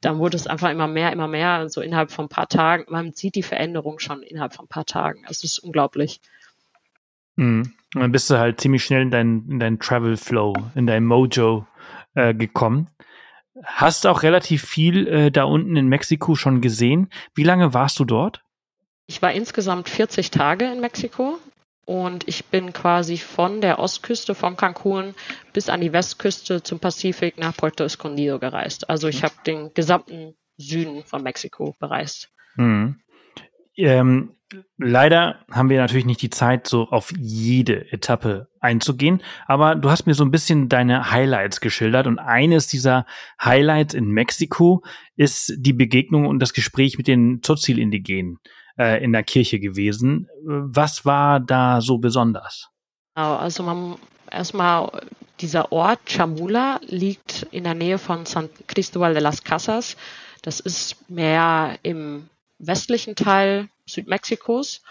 [0.00, 2.86] dann wurde es einfach immer mehr, immer mehr, so innerhalb von ein paar Tagen.
[2.88, 5.22] Man sieht die Veränderung schon innerhalb von ein paar Tagen.
[5.28, 6.22] Es ist unglaublich.
[7.36, 7.74] Mhm.
[7.92, 11.66] Dann bist du halt ziemlich schnell in deinen in dein Travel Flow, in dein Mojo
[12.14, 12.88] äh, gekommen.
[13.62, 17.10] Hast auch relativ viel äh, da unten in Mexiko schon gesehen.
[17.34, 18.45] Wie lange warst du dort?
[19.06, 21.38] Ich war insgesamt 40 Tage in Mexiko
[21.84, 25.14] und ich bin quasi von der Ostküste von Cancun
[25.52, 28.90] bis an die Westküste zum Pazifik nach Puerto Escondido gereist.
[28.90, 32.30] Also ich habe den gesamten Süden von Mexiko bereist.
[32.56, 32.96] Hm.
[33.76, 34.34] Ähm,
[34.78, 40.06] leider haben wir natürlich nicht die Zeit, so auf jede Etappe einzugehen, aber du hast
[40.06, 43.06] mir so ein bisschen deine Highlights geschildert und eines dieser
[43.40, 44.82] Highlights in Mexiko
[45.14, 48.38] ist die Begegnung und das Gespräch mit den Tzotzil-Indigenen
[48.78, 50.28] äh, in der Kirche gewesen.
[50.44, 52.68] Was war da so besonders?
[53.14, 53.96] Also man
[54.30, 54.90] erstmal
[55.40, 59.96] dieser Ort Chamula liegt in der Nähe von San Cristobal de las Casas.
[60.42, 64.82] Das ist mehr im westlichen Teil Südmexikos,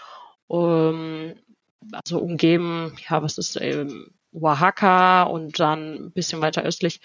[0.46, 1.34] um,
[1.92, 7.00] also umgeben, ja, was ist ähm, Oaxaca und dann ein bisschen weiter östlich.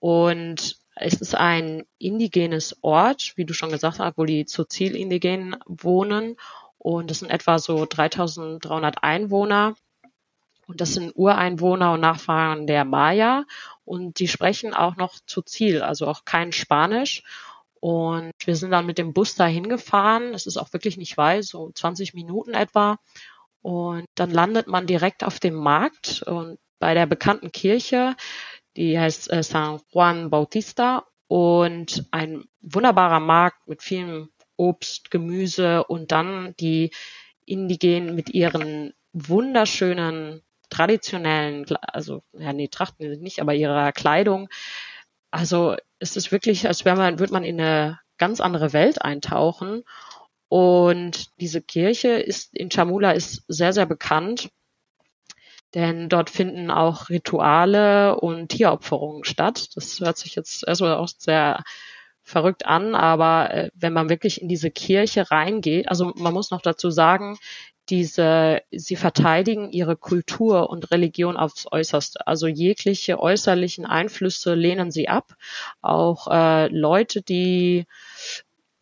[0.00, 6.36] Und es ist ein indigenes Ort, wie du schon gesagt hast, wo die Zozil-Indigenen wohnen.
[6.78, 9.74] Und das sind etwa so 3300 Einwohner.
[10.66, 13.44] Und das sind Ureinwohner und Nachfahren der Maya.
[13.84, 17.22] Und die sprechen auch noch Zozil, also auch kein Spanisch.
[17.80, 20.34] Und wir sind dann mit dem Bus dahin gefahren.
[20.34, 22.98] Es ist auch wirklich nicht weit, so 20 Minuten etwa.
[23.62, 28.14] Und dann landet man direkt auf dem Markt und bei der bekannten Kirche
[28.78, 36.12] die heißt äh, San Juan Bautista und ein wunderbarer Markt mit vielem Obst, Gemüse und
[36.12, 36.92] dann die
[37.44, 44.48] Indigenen mit ihren wunderschönen traditionellen, also ja nee, Trachten nicht, aber ihrer Kleidung.
[45.30, 49.82] Also es ist wirklich, als wäre man, würde man in eine ganz andere Welt eintauchen.
[50.48, 54.50] Und diese Kirche ist in Chamula ist sehr, sehr bekannt
[55.74, 59.68] denn dort finden auch Rituale und Tieropferungen statt.
[59.74, 61.62] Das hört sich jetzt erstmal auch sehr
[62.22, 66.60] verrückt an, aber äh, wenn man wirklich in diese Kirche reingeht, also man muss noch
[66.60, 67.38] dazu sagen,
[67.88, 72.26] diese, sie verteidigen ihre Kultur und Religion aufs Äußerste.
[72.26, 75.34] Also jegliche äußerlichen Einflüsse lehnen sie ab.
[75.80, 77.86] Auch äh, Leute, die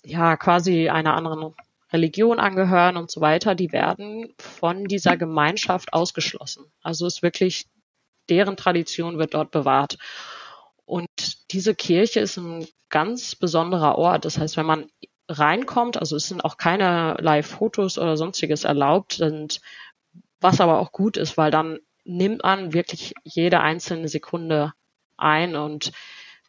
[0.04, 1.54] ja quasi einer anderen
[1.96, 6.66] Religion angehören und so weiter, die werden von dieser Gemeinschaft ausgeschlossen.
[6.82, 7.66] Also ist wirklich,
[8.28, 9.96] deren Tradition wird dort bewahrt.
[10.84, 11.08] Und
[11.52, 14.26] diese Kirche ist ein ganz besonderer Ort.
[14.26, 14.90] Das heißt, wenn man
[15.28, 19.60] reinkommt, also es sind auch keine Live-Fotos oder sonstiges erlaubt, und
[20.40, 24.74] was aber auch gut ist, weil dann nimmt man wirklich jede einzelne Sekunde
[25.16, 25.92] ein und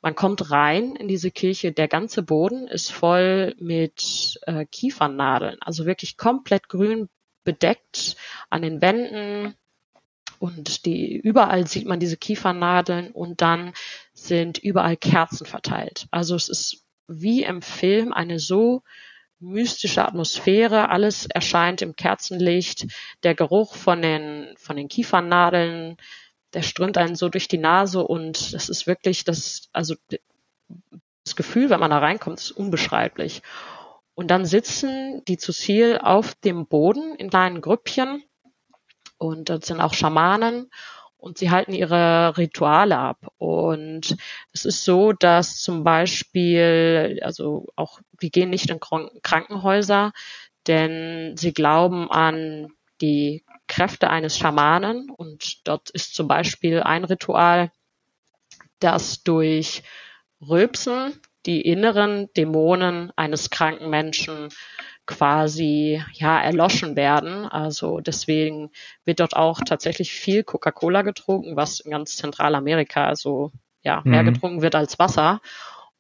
[0.08, 5.86] man kommt rein in diese Kirche, der ganze Boden ist voll mit äh, Kiefernadeln, also
[5.86, 7.10] wirklich komplett grün
[7.44, 8.16] bedeckt
[8.50, 9.56] an den Wänden.
[10.40, 13.74] Und die überall sieht man diese Kiefernadeln und dann
[14.14, 16.08] sind überall Kerzen verteilt.
[16.10, 18.84] Also es ist wie im Film eine so
[19.40, 22.88] mystische Atmosphäre, alles erscheint im Kerzenlicht,
[23.24, 25.98] der Geruch von den von den Kiefernadeln
[26.58, 29.94] der strömt einen so durch die Nase und das ist wirklich das, also
[31.24, 33.44] das Gefühl, wenn man da reinkommt, ist unbeschreiblich.
[34.16, 38.24] Und dann sitzen die zu Ziel auf dem Boden in kleinen Grüppchen
[39.20, 40.72] und dort sind auch Schamanen
[41.18, 43.20] und sie halten ihre Rituale ab.
[43.38, 44.18] Und
[44.52, 50.12] es ist so, dass zum Beispiel, also auch, wir gehen nicht in Krankenhäuser,
[50.66, 57.72] denn sie glauben an die Kräfte eines Schamanen und dort ist zum Beispiel ein Ritual,
[58.80, 59.84] das durch
[60.42, 64.50] Rülpsen die inneren Dämonen eines kranken Menschen
[65.06, 67.46] quasi ja erloschen werden.
[67.46, 68.70] Also deswegen
[69.06, 73.52] wird dort auch tatsächlich viel Coca-Cola getrunken, was in ganz Zentralamerika so
[73.82, 74.34] ja mehr mhm.
[74.34, 75.40] getrunken wird als Wasser.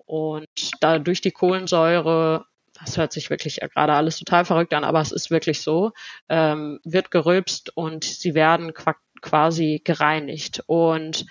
[0.05, 0.47] Und
[0.81, 2.45] da durch die Kohlensäure,
[2.79, 5.91] das hört sich wirklich gerade alles total verrückt an, aber es ist wirklich so,
[6.29, 8.73] ähm, wird gerülpst und sie werden
[9.21, 10.63] quasi gereinigt.
[10.67, 11.25] Und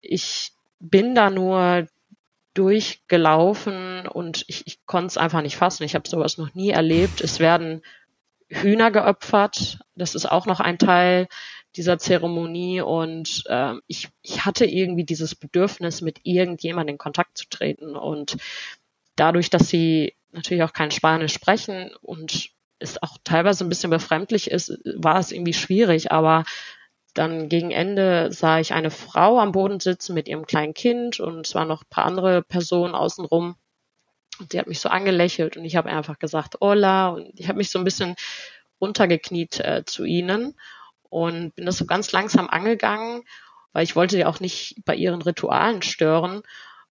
[0.00, 1.86] ich bin da nur
[2.54, 5.84] durchgelaufen und ich, ich konnte es einfach nicht fassen.
[5.84, 7.20] Ich habe sowas noch nie erlebt.
[7.20, 7.82] Es werden
[8.48, 9.78] Hühner geopfert.
[9.94, 11.28] Das ist auch noch ein Teil
[11.76, 17.48] dieser Zeremonie und äh, ich, ich hatte irgendwie dieses Bedürfnis, mit irgendjemandem in Kontakt zu
[17.48, 18.36] treten und
[19.14, 24.50] dadurch, dass sie natürlich auch kein Spanisch sprechen und es auch teilweise ein bisschen befremdlich
[24.50, 26.44] ist, war es irgendwie schwierig, aber
[27.14, 31.46] dann gegen Ende sah ich eine Frau am Boden sitzen mit ihrem kleinen Kind und
[31.46, 33.56] es waren noch ein paar andere Personen außenrum.
[34.38, 37.08] Und sie hat mich so angelächelt und ich habe einfach gesagt, hola.
[37.08, 38.14] Und ich habe mich so ein bisschen
[38.80, 40.54] runtergekniet äh, zu ihnen
[41.10, 43.24] und bin das so ganz langsam angegangen,
[43.72, 46.42] weil ich wollte sie auch nicht bei ihren Ritualen stören.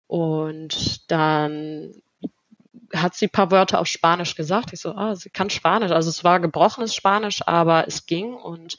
[0.08, 1.94] Und dann
[2.94, 4.74] hat sie paar Wörter auf Spanisch gesagt.
[4.74, 5.92] Ich so, ah, sie kann Spanisch.
[5.92, 8.78] Also es war gebrochenes Spanisch, aber es ging und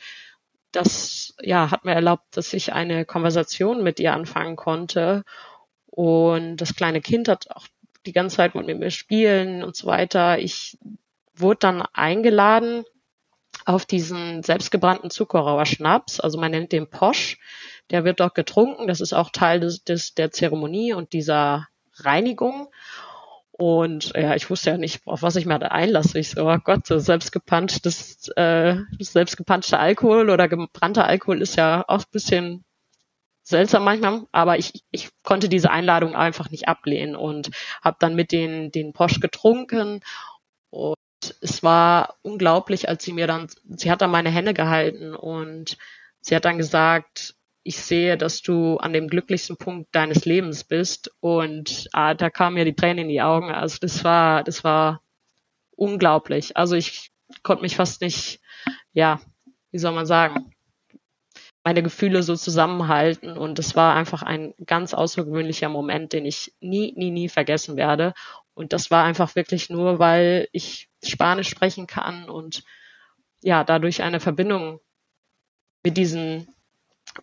[0.73, 5.25] das ja hat mir erlaubt, dass ich eine Konversation mit ihr anfangen konnte.
[5.87, 7.67] Und das kleine Kind hat auch
[8.07, 10.39] die ganze Zeit mit mir spielen und so weiter.
[10.39, 10.79] Ich
[11.35, 12.85] wurde dann eingeladen
[13.65, 17.39] auf diesen selbstgebrannten Zuckerrauer Schnaps, also man nennt den Posch.
[17.91, 18.87] Der wird dort getrunken.
[18.87, 22.69] Das ist auch Teil des, des der Zeremonie und dieser Reinigung.
[23.59, 26.21] Und ja, ich wusste ja nicht, auf was ich mir da einlasse.
[26.21, 31.99] Ich so, oh Gott, so selbstgepanschtes, äh, selbstgepanschter Alkohol oder gebrannter Alkohol ist ja auch
[31.99, 32.65] ein bisschen
[33.43, 37.51] seltsam manchmal, aber ich, ich konnte diese Einladung einfach nicht ablehnen und
[37.83, 40.03] habe dann mit den, den Posch getrunken
[40.71, 40.97] und
[41.41, 45.79] es war unglaublich, als sie mir dann, sie hat dann meine Hände gehalten und
[46.21, 47.35] sie hat dann gesagt,
[47.69, 52.55] ich sehe, dass du an dem glücklichsten Punkt deines Lebens bist und ah, da kamen
[52.55, 53.51] mir die Tränen in die Augen.
[53.51, 55.03] Also das war, das war
[55.77, 56.57] unglaublich.
[56.57, 57.11] Also ich
[57.43, 58.41] konnte mich fast nicht,
[58.95, 59.21] ja,
[59.71, 60.51] wie soll man sagen,
[61.63, 66.95] meine Gefühle so zusammenhalten und es war einfach ein ganz außergewöhnlicher Moment, den ich nie,
[66.97, 68.15] nie, nie vergessen werde.
[68.55, 72.63] Und das war einfach wirklich nur, weil ich Spanisch sprechen kann und
[73.43, 74.81] ja, dadurch eine Verbindung
[75.83, 76.49] mit diesen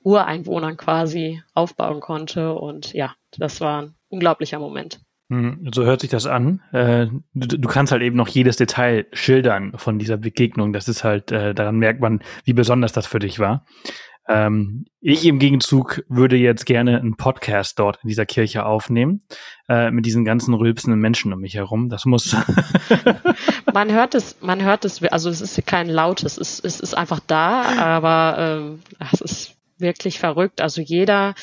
[0.04, 2.54] Ureinwohnern quasi aufbauen konnte.
[2.54, 5.00] Und ja, das war ein unglaublicher Moment.
[5.30, 6.62] Hm, so hört sich das an.
[6.72, 10.72] Äh, du, kannst halt eben noch jedes Detail schildern von dieser Begegnung.
[10.72, 13.66] Das ist halt, äh, daran merkt man, wie besonders das für dich war.
[14.28, 19.22] Ähm, ich im Gegenzug würde jetzt gerne einen Podcast dort in dieser Kirche aufnehmen,
[19.70, 21.90] äh, mit diesen ganzen rülpsenden Menschen um mich herum.
[21.90, 22.36] Das muss.
[23.74, 27.20] man hört es, man hört es, also es ist kein lautes, es, es ist einfach
[27.20, 28.80] da, aber ähm,
[29.12, 30.62] es ist wirklich verrückt.
[30.62, 31.36] Also jeder,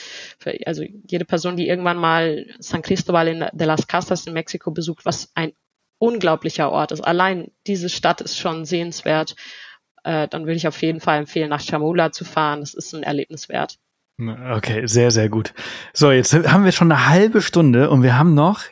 [0.67, 5.05] also jede Person, die irgendwann mal San Cristobal in, de las Casas in Mexiko besucht,
[5.05, 5.53] was ein
[5.99, 7.01] unglaublicher Ort ist.
[7.01, 9.37] Allein diese Stadt ist schon sehenswert.
[10.05, 12.61] Äh, dann würde ich auf jeden Fall empfehlen, nach Chamula zu fahren.
[12.61, 13.79] Das ist ein Erlebnis wert.
[14.19, 15.55] Okay, sehr, sehr gut.
[15.93, 18.63] So, jetzt haben wir schon eine halbe Stunde und wir haben noch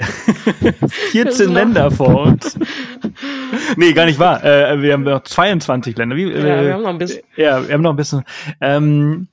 [1.12, 2.58] 14 Länder vor uns.
[3.76, 4.42] nee, gar nicht wahr.
[4.44, 6.16] Äh, wir haben noch 22 Länder.
[6.16, 7.22] Wie, äh, ja, wir haben noch ein bisschen.
[7.36, 8.24] Ja, wir haben noch ein bisschen.
[8.60, 9.28] Ähm,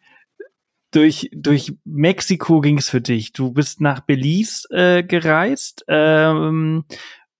[0.91, 3.31] durch, durch Mexiko ging es für dich.
[3.33, 5.85] Du bist nach Belize äh, gereist.
[5.87, 6.85] Ähm,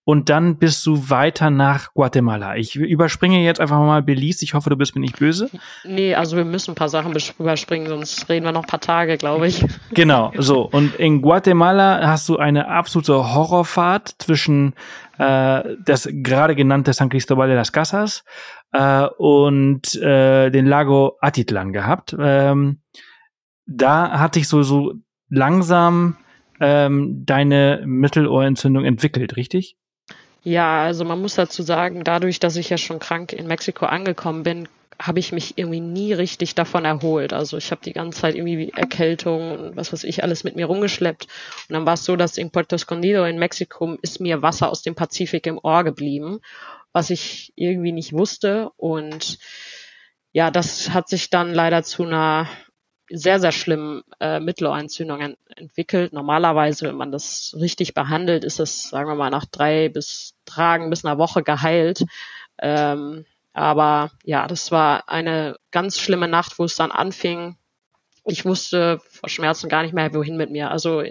[0.03, 2.55] und dann bist du weiter nach Guatemala.
[2.55, 4.43] Ich überspringe jetzt einfach mal Belize.
[4.43, 5.49] Ich hoffe, du bist mir nicht böse.
[5.83, 9.17] Nee, also wir müssen ein paar Sachen überspringen, sonst reden wir noch ein paar Tage,
[9.17, 9.65] glaube ich.
[9.93, 10.69] Genau, so.
[10.69, 14.73] Und in Guatemala hast du eine absolute Horrorfahrt zwischen
[15.17, 18.23] äh, das gerade genannte San Cristobal de las Casas
[18.71, 22.15] äh, und äh, den Lago Atitlan gehabt.
[22.17, 22.81] Ähm,
[23.65, 24.93] da hatte ich so, so
[25.29, 26.17] langsam
[26.59, 29.77] ähm, deine Mittelohrentzündung entwickelt, richtig?
[30.43, 34.43] Ja, also man muss dazu sagen, dadurch, dass ich ja schon krank in Mexiko angekommen
[34.43, 34.67] bin,
[34.99, 37.33] habe ich mich irgendwie nie richtig davon erholt.
[37.33, 40.65] Also ich habe die ganze Zeit irgendwie Erkältung und was weiß ich alles mit mir
[40.65, 41.27] rumgeschleppt.
[41.69, 44.81] Und dann war es so, dass in Puerto Escondido in Mexiko ist mir Wasser aus
[44.81, 46.39] dem Pazifik im Ohr geblieben,
[46.91, 48.69] was ich irgendwie nicht wusste.
[48.77, 49.37] Und
[50.33, 52.47] ja, das hat sich dann leider zu einer
[53.13, 56.13] sehr, sehr schlimmen äh, Mittelohrentzündungen entwickelt.
[56.13, 60.89] Normalerweise, wenn man das richtig behandelt, ist es, sagen wir mal, nach drei bis Tagen
[60.89, 62.03] bis einer Woche geheilt.
[62.59, 67.57] Ähm, aber ja, das war eine ganz schlimme Nacht, wo es dann anfing.
[68.25, 70.71] Ich wusste vor Schmerzen gar nicht mehr, wohin mit mir.
[70.71, 71.03] Also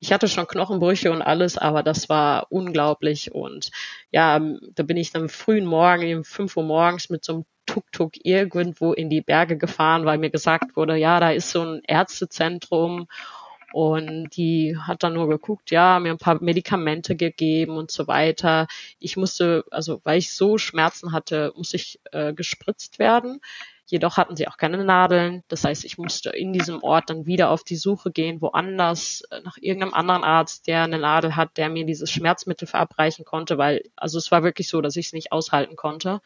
[0.00, 3.32] ich hatte schon Knochenbrüche und alles, aber das war unglaublich.
[3.34, 3.70] Und
[4.10, 4.40] ja,
[4.74, 8.92] da bin ich dann frühen Morgen, um 5 Uhr morgens mit so einem Tuk-Tuk irgendwo
[8.92, 13.06] in die Berge gefahren, weil mir gesagt wurde, ja, da ist so ein Ärztezentrum
[13.72, 18.66] und die hat dann nur geguckt, ja, mir ein paar Medikamente gegeben und so weiter.
[18.98, 23.40] Ich musste, also weil ich so Schmerzen hatte, muss ich äh, gespritzt werden.
[23.90, 25.42] Jedoch hatten sie auch keine Nadeln.
[25.48, 29.40] Das heißt, ich musste in diesem Ort dann wieder auf die Suche gehen, woanders, äh,
[29.40, 33.82] nach irgendeinem anderen Arzt, der eine Nadel hat, der mir dieses Schmerzmittel verabreichen konnte, weil,
[33.96, 36.20] also es war wirklich so, dass ich es nicht aushalten konnte.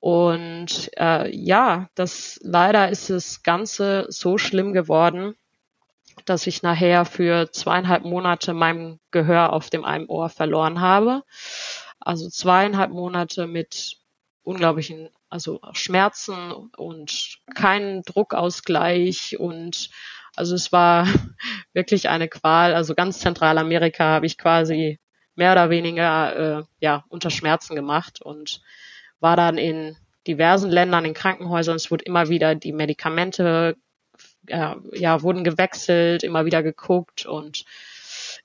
[0.00, 5.36] Und äh, ja, das leider ist das Ganze so schlimm geworden,
[6.24, 11.22] dass ich nachher für zweieinhalb Monate mein Gehör auf dem einen Ohr verloren habe.
[12.00, 13.98] Also zweieinhalb Monate mit
[14.42, 19.88] unglaublichen, also Schmerzen und keinen Druckausgleich und
[20.36, 21.06] also es war
[21.72, 22.74] wirklich eine Qual.
[22.74, 25.00] Also ganz Zentralamerika habe ich quasi
[25.34, 28.60] mehr oder weniger äh, ja unter Schmerzen gemacht und
[29.20, 31.76] war dann in diversen Ländern in Krankenhäusern.
[31.76, 33.76] Es wurde immer wieder die Medikamente
[34.48, 37.64] äh, ja, wurden gewechselt, immer wieder geguckt und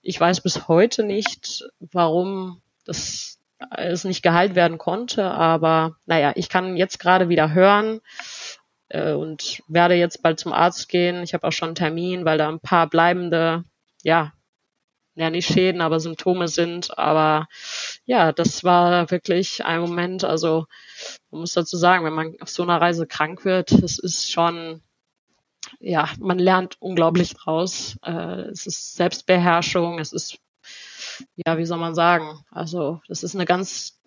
[0.02, 3.37] ich weiß bis heute nicht, warum das
[3.72, 8.02] es nicht geheilt werden konnte, aber naja, ich kann jetzt gerade wieder hören
[8.90, 11.24] äh, und werde jetzt bald zum Arzt gehen.
[11.24, 13.64] Ich habe auch schon einen Termin, weil da ein paar bleibende,
[14.04, 14.34] ja,
[15.16, 16.98] ja nicht Schäden, aber Symptome sind.
[16.98, 17.48] Aber
[18.06, 20.24] ja, das war wirklich ein Moment.
[20.24, 20.68] Also
[21.32, 24.82] man muss dazu sagen, wenn man auf so einer Reise krank wird, es ist schon
[25.80, 27.98] ja, man lernt unglaublich draus.
[28.04, 30.38] Äh, es ist Selbstbeherrschung, es ist,
[31.36, 32.40] ja, wie soll man sagen?
[32.52, 34.02] Also, das ist eine ganz,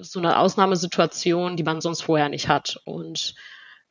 [0.00, 2.80] so eine Ausnahmesituation, die man sonst vorher nicht hat.
[2.84, 3.34] Und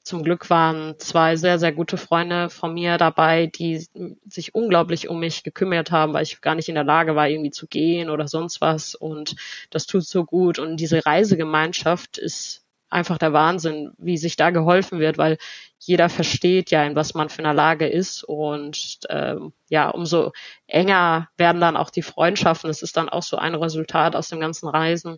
[0.04, 3.88] zum Glück waren zwei sehr, sehr gute Freunde von mir dabei, die
[4.26, 7.52] sich unglaublich um mich gekümmert haben, weil ich gar nicht in der Lage war, irgendwie
[7.52, 8.96] zu gehen oder sonst was.
[8.96, 9.36] Und
[9.70, 10.58] das tut so gut.
[10.58, 12.61] Und diese Reisegemeinschaft ist
[12.92, 15.38] einfach der Wahnsinn, wie sich da geholfen wird, weil
[15.80, 20.32] jeder versteht ja, in was man für einer Lage ist und ähm, ja, umso
[20.68, 22.70] enger werden dann auch die Freundschaften.
[22.70, 25.18] Es ist dann auch so ein Resultat aus dem ganzen Reisen.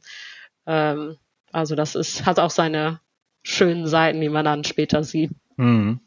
[0.65, 1.17] Ähm,
[1.51, 3.01] also das ist hat auch seine
[3.43, 5.31] schönen Seiten, die man dann später sieht.
[5.57, 5.99] Mhm.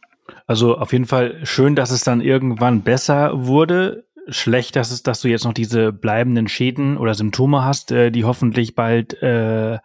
[0.47, 4.07] Also auf jeden Fall schön, dass es dann irgendwann besser wurde.
[4.29, 8.25] Schlecht, dass es, dass du jetzt noch diese bleibenden Schäden oder Symptome hast, äh, die
[8.25, 9.79] hoffentlich bald äh,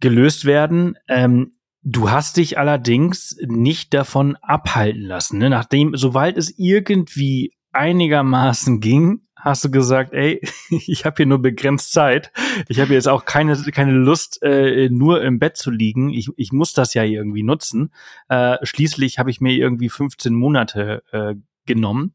[0.00, 0.96] gelöst werden.
[1.08, 5.38] Ähm, du hast dich allerdings nicht davon abhalten lassen.
[5.38, 5.50] Ne?
[5.50, 10.40] Nachdem, sobald es irgendwie einigermaßen ging, hast du gesagt, ey,
[10.70, 12.32] ich habe hier nur begrenzt Zeit.
[12.68, 16.10] Ich habe jetzt auch keine, keine Lust, äh, nur im Bett zu liegen.
[16.10, 17.92] Ich, ich muss das ja irgendwie nutzen.
[18.28, 21.34] Äh, schließlich habe ich mir irgendwie 15 Monate äh,
[21.66, 22.14] genommen.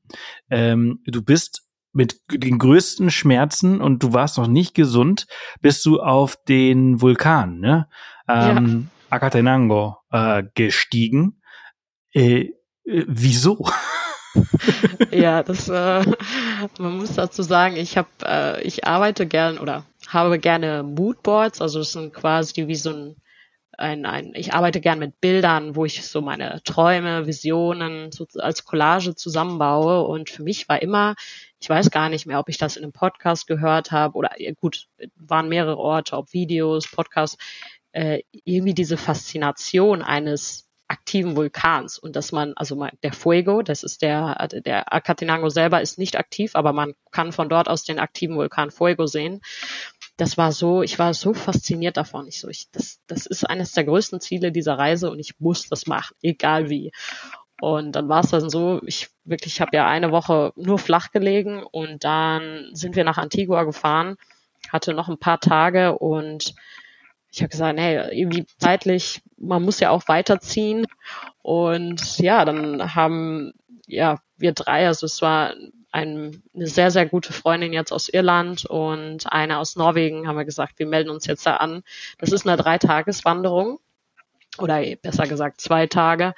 [0.50, 1.65] Ähm, du bist
[1.96, 5.28] mit den größten Schmerzen und du warst noch nicht gesund,
[5.62, 7.88] bist du auf den Vulkan, ne?
[8.28, 9.16] Ähm, ja.
[9.16, 11.42] Akatenango äh, gestiegen.
[12.12, 12.52] Äh,
[12.84, 13.70] äh, wieso?
[15.12, 16.04] ja, das äh,
[16.80, 21.80] man muss dazu sagen, ich habe äh, ich arbeite gern oder habe gerne Moodboards, also
[21.80, 23.16] das sind quasi wie so ein
[23.78, 28.66] ein, ein, ich arbeite gern mit Bildern, wo ich so meine Träume, Visionen so als
[28.66, 30.02] Collage zusammenbaue.
[30.04, 31.16] Und für mich war immer,
[31.60, 34.88] ich weiß gar nicht mehr, ob ich das in einem Podcast gehört habe oder gut,
[35.16, 37.38] waren mehrere Orte, ob Videos, Podcasts,
[37.92, 44.04] äh, irgendwie diese Faszination eines aktiven Vulkans und dass man, also der Fuego, das ist
[44.04, 48.36] der, der Acatenango selber ist nicht aktiv, aber man kann von dort aus den aktiven
[48.36, 49.42] Vulkan Fuego sehen
[50.18, 52.28] das war so, ich war so fasziniert davon.
[52.28, 55.68] Ich so, ich, das, das ist eines der größten Ziele dieser Reise und ich muss
[55.68, 56.92] das machen, egal wie.
[57.66, 61.64] Und dann war es dann so, ich wirklich habe ja eine Woche nur flach gelegen
[61.64, 64.18] und dann sind wir nach Antigua gefahren,
[64.70, 66.54] hatte noch ein paar Tage und
[67.32, 70.86] ich habe gesagt, nee, irgendwie zeitlich, man muss ja auch weiterziehen.
[71.42, 73.54] Und ja, dann haben
[73.88, 75.56] ja wir drei, also es war
[75.92, 80.46] ein, eine sehr, sehr gute Freundin jetzt aus Irland und eine aus Norwegen haben wir
[80.46, 81.82] gesagt, wir melden uns jetzt da an.
[82.20, 83.80] Das ist eine Dreitageswanderung
[84.60, 86.36] oder besser gesagt zwei Tage.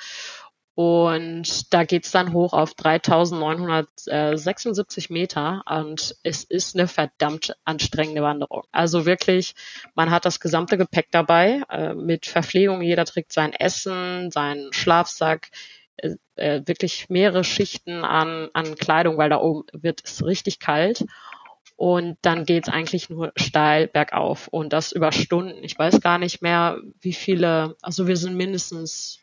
[0.77, 8.61] Und da geht's dann hoch auf 3976 Meter und es ist eine verdammt anstrengende Wanderung.
[8.71, 9.55] Also wirklich,
[9.95, 12.83] man hat das gesamte Gepäck dabei äh, mit Verpflegung.
[12.83, 15.49] Jeder trägt sein Essen, seinen Schlafsack,
[15.95, 21.05] äh, äh, wirklich mehrere Schichten an, an Kleidung, weil da oben wird es richtig kalt.
[21.75, 25.63] Und dann geht's eigentlich nur steil bergauf und das über Stunden.
[25.63, 29.21] Ich weiß gar nicht mehr, wie viele, also wir sind mindestens,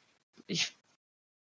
[0.48, 0.76] ich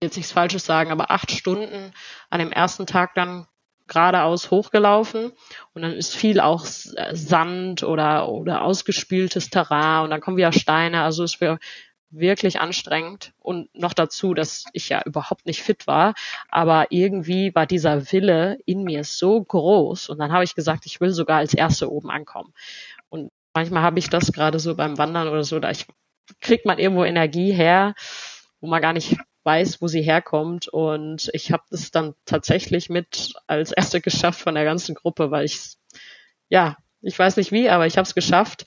[0.02, 1.92] jetzt nichts Falsches sagen, aber acht Stunden
[2.30, 3.46] an dem ersten Tag dann
[3.86, 5.32] geradeaus hochgelaufen
[5.74, 11.02] und dann ist viel auch Sand oder, oder ausgespültes Terrain und dann kommen wieder Steine.
[11.02, 11.58] Also es wäre
[12.10, 16.14] wirklich anstrengend und noch dazu, dass ich ja überhaupt nicht fit war,
[16.48, 21.00] aber irgendwie war dieser Wille in mir so groß und dann habe ich gesagt, ich
[21.00, 22.52] will sogar als Erste oben ankommen.
[23.08, 25.86] Und manchmal habe ich das gerade so beim Wandern oder so, da ich,
[26.40, 27.94] kriegt man irgendwo Energie her,
[28.60, 33.34] wo man gar nicht weiß, wo sie herkommt und ich habe das dann tatsächlich mit
[33.46, 35.76] als Erste geschafft von der ganzen Gruppe, weil ich
[36.48, 38.66] ja, ich weiß nicht wie, aber ich habe es geschafft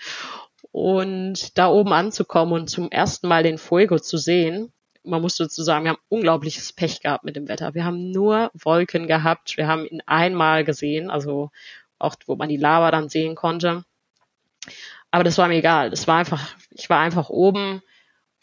[0.71, 4.73] und da oben anzukommen und zum ersten Mal den Fuego zu sehen,
[5.05, 7.73] man muss dazu sagen, wir haben unglaubliches Pech gehabt mit dem Wetter.
[7.75, 9.55] Wir haben nur Wolken gehabt.
[9.57, 11.51] Wir haben ihn einmal gesehen, also
[11.99, 13.85] auch wo man die Lava dann sehen konnte.
[15.11, 15.91] Aber das war mir egal.
[15.91, 17.81] Das war einfach, ich war einfach oben.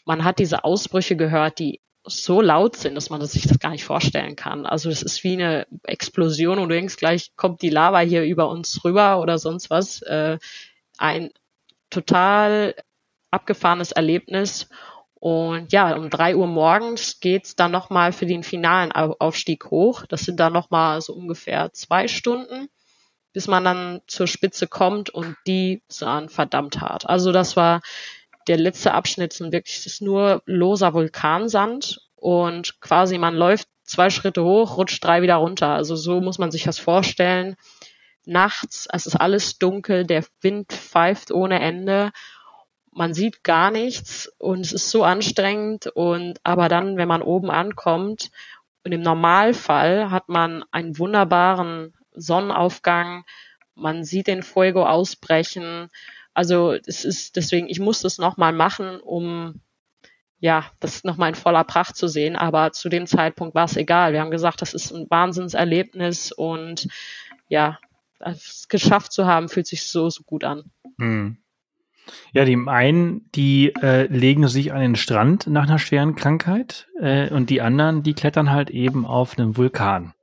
[0.05, 3.85] Man hat diese Ausbrüche gehört, die so laut sind, dass man sich das gar nicht
[3.85, 4.65] vorstellen kann.
[4.65, 8.49] Also es ist wie eine Explosion und du denkst gleich, kommt die Lava hier über
[8.49, 10.01] uns rüber oder sonst was.
[10.01, 10.37] Äh,
[10.97, 11.31] ein
[11.89, 12.75] total
[13.31, 14.69] abgefahrenes Erlebnis.
[15.15, 20.05] Und ja, um drei Uhr morgens geht's dann nochmal für den finalen Aufstieg hoch.
[20.05, 22.67] Das sind dann nochmal so ungefähr zwei Stunden,
[23.31, 27.07] bis man dann zur Spitze kommt und die sahen verdammt hart.
[27.07, 27.81] Also das war
[28.47, 34.43] der letzte Abschnitt sind wirklich, ist nur loser Vulkansand und quasi man läuft zwei Schritte
[34.43, 35.69] hoch, rutscht drei wieder runter.
[35.69, 37.55] Also so muss man sich das vorstellen
[38.25, 42.11] nachts, es ist alles dunkel, der Wind pfeift ohne Ende,
[42.91, 47.49] man sieht gar nichts und es ist so anstrengend und aber dann, wenn man oben
[47.49, 48.29] ankommt
[48.83, 53.25] und im Normalfall hat man einen wunderbaren Sonnenaufgang,
[53.75, 55.89] man sieht den Fuego ausbrechen,
[56.33, 59.61] also es ist deswegen, ich muss das nochmal machen, um
[60.43, 62.35] ja, das nochmal in voller Pracht zu sehen.
[62.35, 64.11] Aber zu dem Zeitpunkt war es egal.
[64.11, 66.89] Wir haben gesagt, das ist ein Wahnsinnserlebnis und
[67.47, 67.79] ja,
[68.19, 70.65] es geschafft zu haben, fühlt sich so, so gut an.
[70.99, 71.37] Hm.
[72.33, 77.29] Ja, die einen, die äh, legen sich an den Strand nach einer schweren Krankheit äh,
[77.29, 80.13] und die anderen, die klettern halt eben auf einem Vulkan.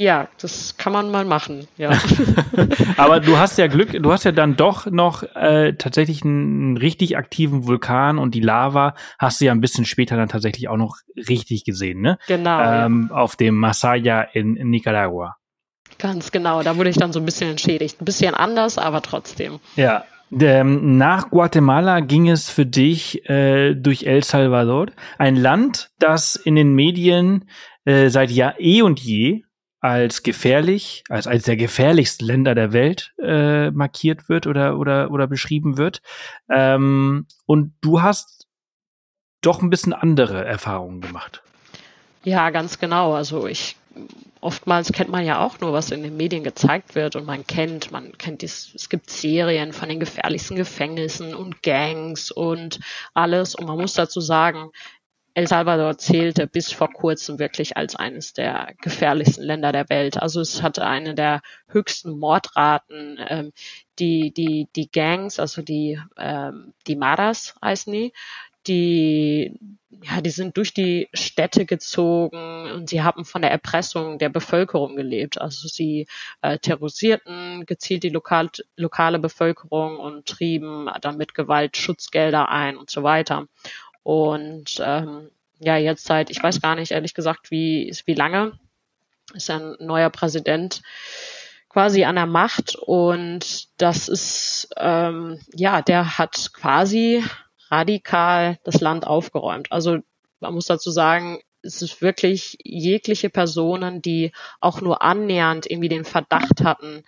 [0.00, 1.90] Ja, das kann man mal machen, ja.
[2.96, 7.16] Aber du hast ja Glück, du hast ja dann doch noch äh, tatsächlich einen, richtig
[7.16, 10.96] aktiven Vulkan und die Lava hast du ja ein bisschen später dann tatsächlich auch noch
[11.28, 12.18] richtig gesehen, ne?
[12.26, 12.60] Genau.
[12.60, 13.16] Ähm, ja.
[13.16, 15.36] Auf dem Masaya in, in Nicaragua.
[16.00, 18.00] Ganz genau, da wurde ich dann so ein bisschen entschädigt.
[18.00, 19.60] Ein bisschen anders, aber trotzdem.
[19.76, 20.04] Ja.
[20.32, 24.86] Ähm, nach Guatemala ging es für dich äh, durch El Salvador,
[25.18, 27.48] ein Land, das in den Medien
[27.84, 29.44] äh, seit Jahr eh und je
[29.84, 35.26] als gefährlich, als eines der gefährlichsten Länder der Welt äh, markiert wird oder oder oder
[35.26, 36.00] beschrieben wird.
[36.48, 38.46] Ähm, und du hast
[39.42, 41.42] doch ein bisschen andere Erfahrungen gemacht.
[42.22, 43.12] Ja, ganz genau.
[43.12, 43.76] Also ich
[44.40, 47.92] oftmals kennt man ja auch nur, was in den Medien gezeigt wird und man kennt,
[47.92, 52.80] man kennt dies, es gibt Serien von den gefährlichsten Gefängnissen und Gangs und
[53.12, 54.70] alles und man muss dazu sagen,
[55.34, 60.22] El Salvador zählte bis vor kurzem wirklich als eines der gefährlichsten Länder der Welt.
[60.22, 63.18] Also es hatte eine der höchsten Mordraten.
[63.28, 63.52] Ähm,
[63.98, 68.12] die, die, die Gangs, also die, ähm, die Maras heißen die,
[68.66, 69.58] die,
[70.02, 74.96] ja, die sind durch die Städte gezogen und sie haben von der Erpressung der Bevölkerung
[74.96, 75.40] gelebt.
[75.40, 76.06] Also sie
[76.42, 82.90] äh, terrorisierten gezielt die lokal, lokale Bevölkerung und trieben dann mit Gewalt Schutzgelder ein und
[82.90, 83.46] so weiter.
[84.04, 88.52] Und ähm, ja, jetzt seit, ich weiß gar nicht ehrlich gesagt, wie, wie lange,
[89.32, 90.82] ist ein neuer Präsident
[91.68, 97.24] quasi an der Macht und das ist, ähm, ja, der hat quasi
[97.68, 99.72] radikal das Land aufgeräumt.
[99.72, 99.98] Also
[100.38, 106.04] man muss dazu sagen, es ist wirklich jegliche Personen, die auch nur annähernd irgendwie den
[106.04, 107.02] Verdacht hatten,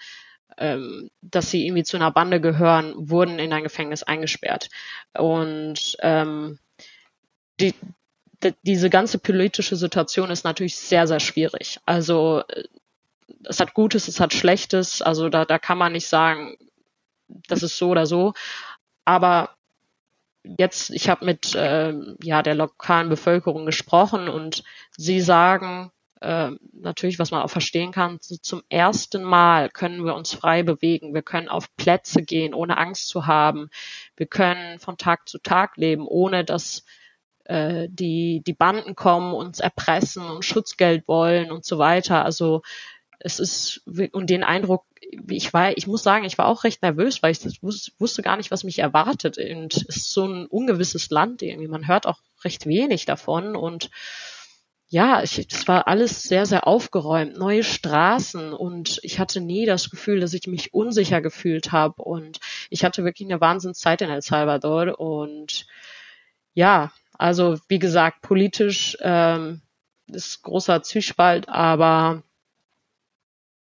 [0.59, 4.71] ähm, dass sie irgendwie zu einer Bande gehören, wurden in ein Gefängnis eingesperrt.
[5.15, 6.59] Und ähm,
[7.61, 7.75] die,
[8.43, 11.81] die, diese ganze politische Situation ist natürlich sehr, sehr schwierig.
[11.87, 12.65] Also äh,
[13.45, 15.03] es hat Gutes, es hat Schlechtes.
[15.03, 16.57] Also da, da kann man nicht sagen,
[17.49, 18.35] das ist so oder so.
[19.05, 19.57] Aber
[20.59, 21.93] jetzt, ich habe mit äh,
[22.23, 24.63] ja der lokalen Bevölkerung gesprochen und
[24.97, 25.91] sie sagen
[26.21, 30.63] äh, natürlich, was man auch verstehen kann, so zum ersten Mal können wir uns frei
[30.63, 31.15] bewegen.
[31.15, 33.71] Wir können auf Plätze gehen, ohne Angst zu haben.
[34.17, 36.85] Wir können von Tag zu Tag leben, ohne dass
[37.49, 42.25] äh, die die Banden kommen, uns erpressen und Schutzgeld wollen und so weiter.
[42.25, 42.63] Also
[43.19, 43.83] es ist
[44.13, 44.85] und den Eindruck,
[45.29, 48.37] ich war, ich muss sagen, ich war auch recht nervös, weil ich wus wusste gar
[48.37, 49.39] nicht, was mich erwartet.
[49.39, 51.69] Und es ist so ein ungewisses Land irgendwie.
[51.69, 53.91] Man hört auch recht wenig davon und
[54.89, 59.91] ja, ich, das war alles sehr, sehr aufgeräumt, neue Straßen und ich hatte nie das
[59.91, 62.39] Gefühl, dass ich mich unsicher gefühlt habe und
[62.71, 65.67] ich hatte wirklich eine Wahnsinnszeit in El Salvador und
[66.55, 69.63] ja, also wie gesagt, politisch ähm,
[70.07, 72.23] ist großer Zwiespalt, aber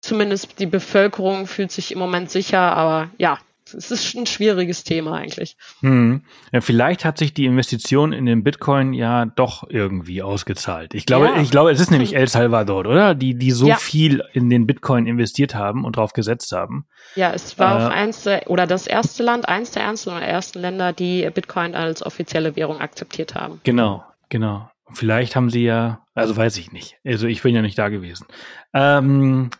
[0.00, 3.38] zumindest die Bevölkerung fühlt sich im Moment sicher, aber ja,
[3.74, 5.56] es ist ein schwieriges Thema eigentlich.
[5.80, 6.22] Hm.
[6.52, 10.94] Ja, vielleicht hat sich die Investition in den Bitcoin ja doch irgendwie ausgezahlt.
[10.94, 11.40] Ich glaube, ja.
[11.40, 13.14] ich glaube, es ist nämlich El Salvador, oder?
[13.14, 13.76] Die, die so ja.
[13.76, 16.86] viel in den Bitcoin investiert haben und drauf gesetzt haben.
[17.14, 20.22] Ja, es war äh, auch eins der, oder das erste Land, eins der ersten oder
[20.22, 23.60] ersten Länder, die Bitcoin als offizielle Währung akzeptiert haben.
[23.64, 24.70] Genau, genau.
[24.92, 26.96] Vielleicht haben sie ja, also weiß ich nicht.
[27.04, 28.26] Also ich bin ja nicht da gewesen.
[28.72, 29.50] Ähm,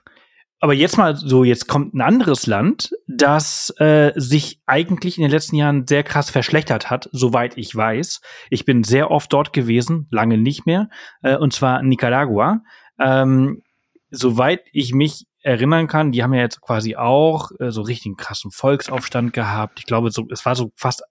[0.60, 5.30] aber jetzt mal so, jetzt kommt ein anderes Land, das äh, sich eigentlich in den
[5.30, 8.20] letzten Jahren sehr krass verschlechtert hat, soweit ich weiß.
[8.50, 10.88] Ich bin sehr oft dort gewesen, lange nicht mehr,
[11.22, 12.62] äh, und zwar Nicaragua.
[12.98, 13.62] Ähm,
[14.10, 18.50] soweit ich mich erinnern kann, die haben ja jetzt quasi auch äh, so richtigen krassen
[18.50, 19.78] Volksaufstand gehabt.
[19.78, 21.04] Ich glaube, so, es war so fast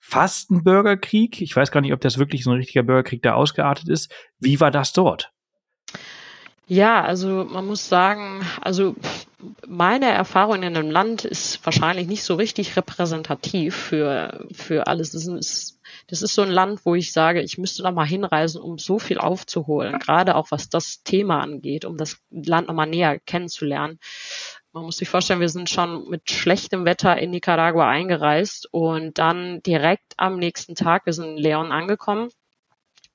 [0.00, 1.40] fast ein Bürgerkrieg.
[1.40, 4.12] Ich weiß gar nicht, ob das wirklich so ein richtiger Bürgerkrieg da ausgeartet ist.
[4.40, 5.32] Wie war das dort?
[6.70, 8.94] Ja, also man muss sagen, also
[9.66, 15.10] meine Erfahrung in einem Land ist wahrscheinlich nicht so richtig repräsentativ für, für alles.
[15.10, 18.62] Das ist, das ist so ein Land, wo ich sage, ich müsste noch mal hinreisen,
[18.62, 22.86] um so viel aufzuholen, gerade auch was das Thema angeht, um das Land noch mal
[22.86, 23.98] näher kennenzulernen.
[24.72, 29.60] Man muss sich vorstellen, wir sind schon mit schlechtem Wetter in Nicaragua eingereist und dann
[29.64, 32.28] direkt am nächsten Tag, wir sind in Leon angekommen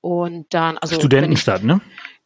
[0.01, 1.79] und dann, also Studentenstadt, ne?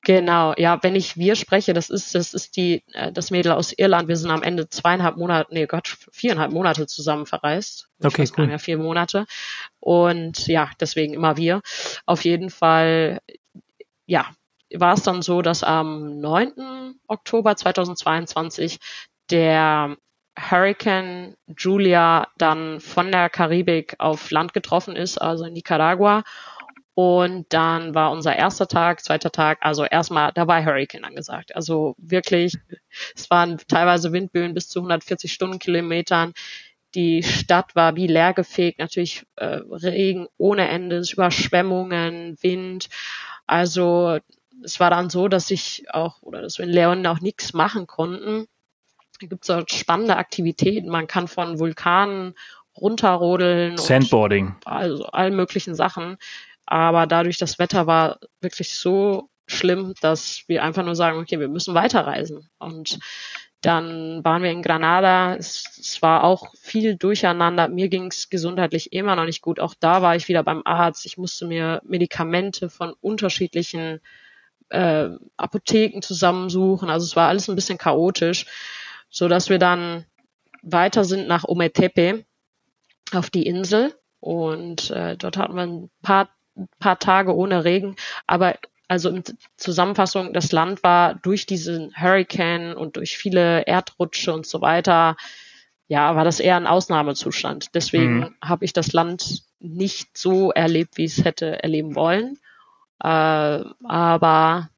[0.04, 3.74] Genau, ja, wenn ich wir spreche, das ist, das ist die, äh, das Mädel aus
[3.74, 4.08] Irland.
[4.08, 7.90] Wir sind am Ende zweieinhalb Monate, nee Gott, viereinhalb Monate zusammen verreist.
[8.02, 8.50] Okay, ich cool.
[8.50, 9.26] Ja, vier Monate.
[9.80, 11.62] Und ja, deswegen immer wir.
[12.06, 13.20] Auf jeden Fall,
[14.06, 14.26] ja,
[14.74, 16.96] war es dann so, dass am 9.
[17.08, 18.80] Oktober 2022
[19.30, 19.98] der
[20.40, 26.24] Hurricane Julia dann von der Karibik auf Land getroffen ist, also in Nicaragua
[27.00, 31.56] und dann war unser erster Tag, zweiter Tag, also erstmal, da war Hurricane angesagt.
[31.56, 32.56] Also wirklich,
[33.16, 36.34] es waren teilweise Windböen bis zu 140 Stundenkilometern.
[36.96, 42.90] Die Stadt war wie leergefegt, natürlich äh, Regen ohne Ende, Überschwemmungen, Wind.
[43.48, 44.20] Also
[44.62, 47.88] es war dann so, dass ich auch, oder dass wir in Leon auch nichts machen
[47.88, 48.46] konnten.
[49.22, 50.90] Da gibt es dort spannende Aktivitäten.
[50.90, 52.36] Man kann von Vulkanen
[52.76, 53.78] runterrodeln.
[53.78, 54.56] Sandboarding.
[54.66, 56.18] also allen möglichen Sachen.
[56.72, 61.48] Aber dadurch, das Wetter war wirklich so schlimm, dass wir einfach nur sagen, okay, wir
[61.48, 62.48] müssen weiterreisen.
[62.60, 63.00] Und
[63.62, 65.36] dann waren wir in Granada.
[65.36, 67.70] Es, es war auch viel durcheinander.
[67.70, 69.60] Mir ging es gesundheitlich immer noch nicht gut.
[69.60, 71.08] Auch da war ich wieder beim Arzt.
[71.08, 74.00] Ich musste mir Medikamente von unterschiedlichen
[74.70, 76.92] äh, Apotheken zusammensuchen.
[76.92, 78.46] Also es war alles ein bisschen chaotisch,
[79.10, 80.06] so dass wir dann
[80.62, 82.26] weiter sind nach Ometepe
[83.12, 83.96] auf die Insel.
[84.20, 86.30] Und äh, dort hatten wir ein paar
[86.80, 87.96] paar Tage ohne Regen,
[88.28, 88.56] aber
[88.90, 89.24] also in
[89.56, 95.16] Zusammenfassung, das Land war durch diesen Hurricane und durch viele Erdrutsche und so weiter,
[95.88, 97.76] ja, war das eher ein Ausnahmezustand.
[97.76, 98.36] Deswegen mhm.
[98.44, 102.40] habe ich das Land nicht so erlebt, wie ich es hätte erleben wollen.
[103.02, 103.08] Äh,
[103.84, 104.70] aber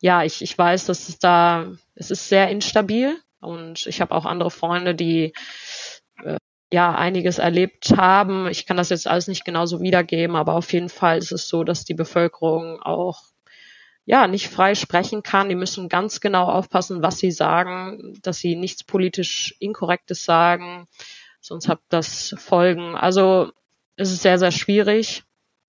[0.00, 4.26] ja, ich, ich weiß, dass es da, es ist sehr instabil und ich habe auch
[4.26, 5.32] andere Freunde, die
[6.72, 8.48] ja einiges erlebt haben.
[8.48, 11.64] Ich kann das jetzt alles nicht genauso wiedergeben, aber auf jeden Fall ist es so,
[11.64, 13.22] dass die Bevölkerung auch
[14.04, 15.48] ja nicht frei sprechen kann.
[15.48, 20.86] Die müssen ganz genau aufpassen, was sie sagen, dass sie nichts politisch Inkorrektes sagen,
[21.40, 22.94] sonst hat das Folgen.
[22.96, 23.50] Also
[23.96, 25.24] es ist sehr, sehr schwierig,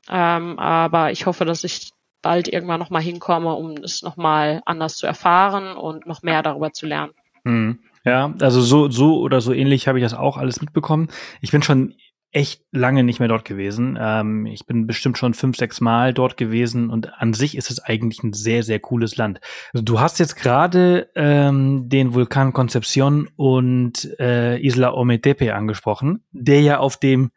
[0.09, 1.91] ähm, aber ich hoffe, dass ich
[2.21, 6.85] bald irgendwann nochmal hinkomme, um es nochmal anders zu erfahren und noch mehr darüber zu
[6.85, 7.13] lernen.
[7.45, 7.79] Hm.
[8.07, 11.09] Ja, also so, so oder so ähnlich habe ich das auch alles mitbekommen.
[11.41, 11.93] Ich bin schon
[12.31, 13.97] echt lange nicht mehr dort gewesen.
[13.99, 17.79] Ähm, ich bin bestimmt schon fünf, sechs Mal dort gewesen und an sich ist es
[17.79, 19.41] eigentlich ein sehr, sehr cooles Land.
[19.73, 26.61] Also du hast jetzt gerade ähm, den Vulkan Concepcion und äh, Isla Ometepe angesprochen, der
[26.61, 27.31] ja auf dem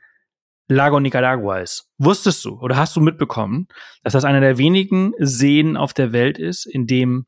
[0.69, 1.91] Lago Nicaragua ist.
[1.99, 3.67] Wusstest du oder hast du mitbekommen,
[4.05, 7.27] dass das einer der wenigen Seen auf der Welt ist, in dem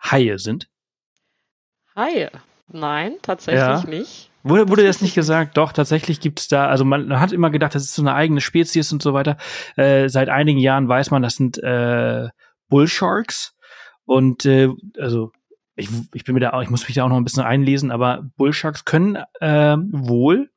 [0.00, 0.70] Haie sind?
[1.94, 2.30] Haie?
[2.70, 3.84] Nein, tatsächlich ja.
[3.86, 4.30] nicht.
[4.42, 5.56] Wurde, wurde das nicht gesagt?
[5.56, 8.92] Doch, tatsächlich gibt's da, also man hat immer gedacht, das ist so eine eigene Spezies
[8.92, 9.36] und so weiter.
[9.76, 12.28] Äh, seit einigen Jahren weiß man, das sind äh,
[12.68, 13.56] Bullsharks.
[14.04, 15.32] Und äh, also
[15.76, 17.90] ich, ich bin mir da auch, ich muss mich da auch noch ein bisschen einlesen,
[17.90, 20.50] aber Bullsharks können äh, wohl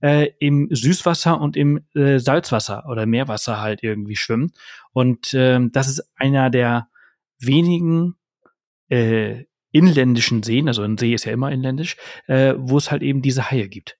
[0.00, 4.52] äh, im Süßwasser und im äh, Salzwasser oder Meerwasser halt irgendwie schwimmen.
[4.92, 6.88] Und ähm, das ist einer der
[7.40, 8.16] wenigen
[8.88, 11.96] äh, inländischen Seen, also ein See ist ja immer inländisch,
[12.26, 13.96] äh, wo es halt eben diese Haie gibt.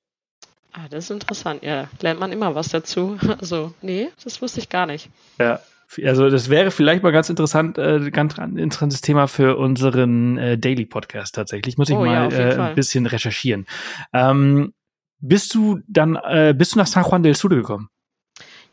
[0.72, 1.62] Ah, das ist interessant.
[1.62, 3.18] Ja, lernt man immer was dazu.
[3.40, 5.10] Also, nee, das wusste ich gar nicht.
[5.38, 5.60] Ja,
[6.04, 10.84] also das wäre vielleicht mal ganz interessant, äh, ganz interessantes Thema für unseren äh, Daily
[10.84, 11.78] Podcast tatsächlich.
[11.78, 13.66] Muss ich oh, mal ja, äh, ein bisschen recherchieren.
[14.12, 14.74] Ähm,
[15.20, 17.88] bist du dann, äh, bist du nach San Juan del Sur gekommen?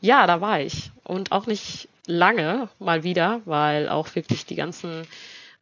[0.01, 0.91] Ja, da war ich.
[1.03, 5.07] Und auch nicht lange mal wieder, weil auch wirklich die ganzen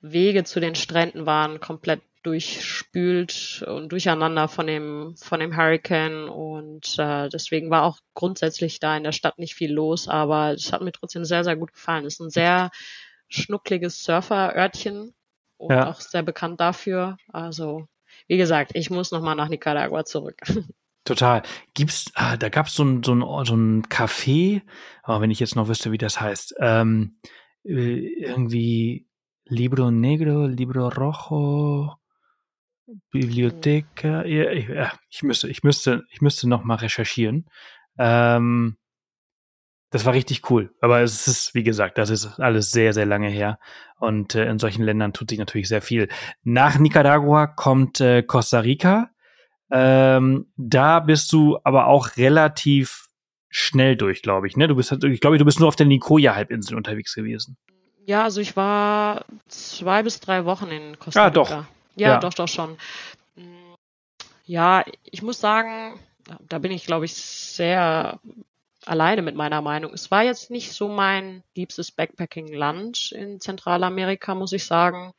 [0.03, 6.97] Wege zu den Stränden waren komplett durchspült und durcheinander von dem von dem Hurricane und
[6.97, 10.81] äh, deswegen war auch grundsätzlich da in der Stadt nicht viel los, aber es hat
[10.81, 12.05] mir trotzdem sehr sehr gut gefallen.
[12.05, 12.71] Es ist ein sehr
[13.27, 15.13] schnuckliges Surferörtchen
[15.57, 15.89] und ja.
[15.89, 17.17] auch sehr bekannt dafür.
[17.31, 17.87] Also
[18.27, 20.37] wie gesagt, ich muss noch mal nach Nicaragua zurück.
[21.05, 21.43] Total.
[21.73, 24.61] Gibt's, ah, da gab's so ein, so ein, so ein Café,
[25.01, 27.17] aber wenn ich jetzt noch wüsste, wie das heißt, ähm,
[27.65, 29.07] äh, irgendwie
[29.45, 31.95] Libro Negro, Libro Rojo,
[33.11, 34.25] Bibliotheka.
[34.25, 34.69] Ja, ich,
[35.09, 37.49] ich müsste, ich müsste, ich müsste noch mal recherchieren.
[37.97, 38.77] Ähm,
[39.89, 40.73] das war richtig cool.
[40.81, 43.59] Aber es ist, wie gesagt, das ist alles sehr, sehr lange her.
[43.99, 46.09] Und äh, in solchen Ländern tut sich natürlich sehr viel.
[46.43, 49.11] Nach Nicaragua kommt äh, Costa Rica.
[49.71, 53.07] Ähm, da bist du aber auch relativ
[53.49, 54.57] schnell durch, glaube ich.
[54.57, 54.67] Ne?
[54.67, 57.57] Du bist, ich glaube, du bist nur auf der Nicoya-Halbinsel unterwegs gewesen.
[58.05, 61.41] Ja, also ich war zwei bis drei Wochen in Costa ah, Rica.
[61.41, 61.49] Ah, doch.
[61.95, 62.77] Ja, ja, doch, doch schon.
[64.45, 65.99] Ja, ich muss sagen,
[66.49, 68.19] da bin ich, glaube ich, sehr
[68.85, 69.93] alleine mit meiner Meinung.
[69.93, 75.13] Es war jetzt nicht so mein liebstes Backpacking-Land in Zentralamerika, muss ich sagen.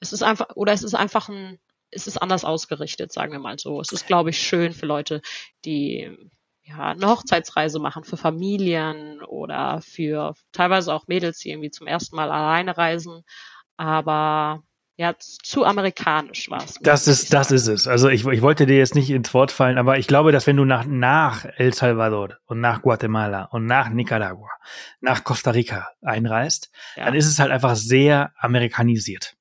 [0.00, 1.58] Es ist einfach, oder es ist einfach ein,
[1.90, 3.80] es ist anders ausgerichtet, sagen wir mal so.
[3.80, 5.20] Es ist, glaube ich, schön für Leute,
[5.66, 6.16] die
[6.64, 12.16] ja, eine Hochzeitsreise machen für Familien oder für teilweise auch Mädels, die irgendwie zum ersten
[12.16, 13.24] Mal alleine reisen.
[13.76, 14.62] Aber
[14.96, 16.74] ja, zu amerikanisch war es.
[16.74, 17.88] Das ist, das ist es.
[17.88, 20.56] Also ich, ich wollte dir jetzt nicht ins Wort fallen, aber ich glaube, dass wenn
[20.56, 24.50] du nach, nach El Salvador und nach Guatemala und nach Nicaragua,
[25.00, 27.06] nach Costa Rica einreist, ja.
[27.06, 29.34] dann ist es halt einfach sehr amerikanisiert.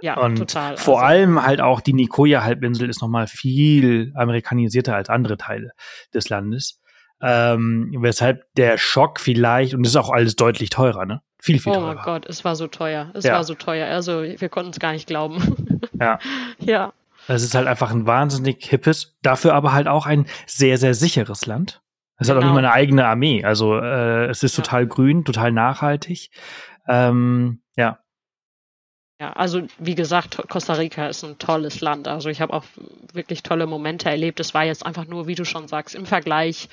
[0.00, 0.76] Ja, und total.
[0.76, 5.70] Vor also, allem halt auch die Nicoya-Halbinsel ist nochmal viel amerikanisierter als andere Teile
[6.12, 6.80] des Landes.
[7.22, 11.22] Ähm, weshalb der Schock vielleicht, und das ist auch alles deutlich teurer, ne?
[11.40, 11.92] Viel, viel oh teurer.
[11.92, 13.10] Oh mein Gott, es war so teuer.
[13.14, 13.34] Es ja.
[13.34, 13.88] war so teuer.
[13.88, 15.40] Also wir konnten es gar nicht glauben.
[15.98, 16.18] Ja.
[16.58, 16.92] ja.
[17.26, 21.46] Es ist halt einfach ein wahnsinnig hippes, dafür aber halt auch ein sehr, sehr sicheres
[21.46, 21.80] Land.
[22.18, 22.36] Es genau.
[22.36, 22.54] hat auch nicht genau.
[22.54, 23.44] mal eine eigene Armee.
[23.44, 24.62] Also äh, es ist ja.
[24.62, 26.30] total grün, total nachhaltig.
[26.86, 27.98] Ähm, ja.
[29.18, 32.06] Ja, also wie gesagt, Costa Rica ist ein tolles Land.
[32.06, 32.64] Also ich habe auch
[33.12, 34.40] wirklich tolle Momente erlebt.
[34.40, 36.68] Es war jetzt einfach nur, wie du schon sagst, im Vergleich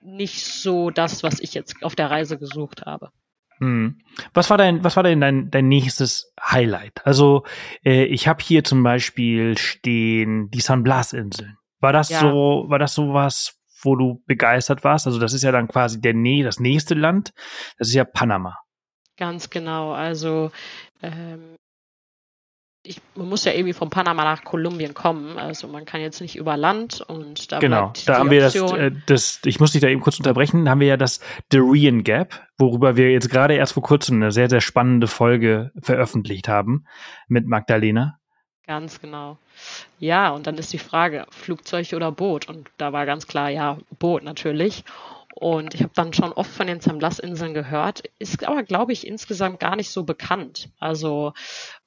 [0.00, 3.10] nicht so das, was ich jetzt auf der Reise gesucht habe.
[3.58, 4.00] Hm.
[4.32, 7.06] Was war dein, was war denn dein, dein nächstes Highlight?
[7.06, 7.44] Also
[7.84, 11.58] äh, ich habe hier zum Beispiel stehen die San Blas Inseln.
[11.78, 12.20] War das ja.
[12.20, 15.06] so, war das so was, wo du begeistert warst?
[15.06, 17.32] Also das ist ja dann quasi der das nächste Land.
[17.78, 18.58] Das ist ja Panama.
[19.18, 19.92] Ganz genau.
[19.92, 20.50] Also
[21.02, 21.56] ähm,
[22.82, 25.38] ich, man muss ja irgendwie von Panama nach Kolumbien kommen.
[25.38, 28.90] Also man kann jetzt nicht über Land und da Genau, da haben wir das, äh,
[29.06, 31.20] das, ich muss dich da eben kurz unterbrechen, da haben wir ja das
[31.50, 36.48] Darien Gap, worüber wir jetzt gerade erst vor kurzem eine sehr, sehr spannende Folge veröffentlicht
[36.48, 36.86] haben
[37.28, 38.18] mit Magdalena.
[38.66, 39.36] Ganz genau.
[39.98, 42.48] Ja, und dann ist die Frage, Flugzeug oder Boot?
[42.48, 44.84] Und da war ganz klar, ja, Boot natürlich.
[45.40, 49.06] Und ich habe dann schon oft von den San Blas-Inseln gehört, ist aber, glaube ich,
[49.06, 50.68] insgesamt gar nicht so bekannt.
[50.78, 51.32] Also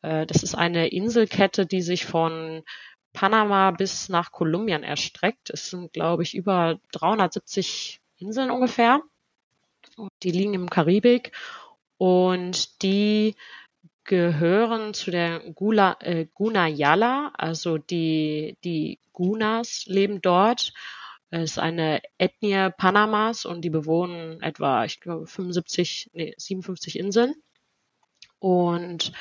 [0.01, 2.63] äh, das ist eine Inselkette, die sich von
[3.13, 5.51] Panama bis nach Kolumbien erstreckt.
[5.51, 9.01] Es sind, glaube ich, über 370 Inseln ungefähr.
[10.23, 11.31] Die liegen im Karibik
[11.99, 13.35] und die
[14.03, 20.73] gehören zu der Gula, äh, Gunayala, also die, die Gunas leben dort
[21.41, 27.33] es ist eine Ethnie Panamas und die bewohnen etwa, ich glaube, 75, nee, 57 Inseln.
[28.37, 29.13] Und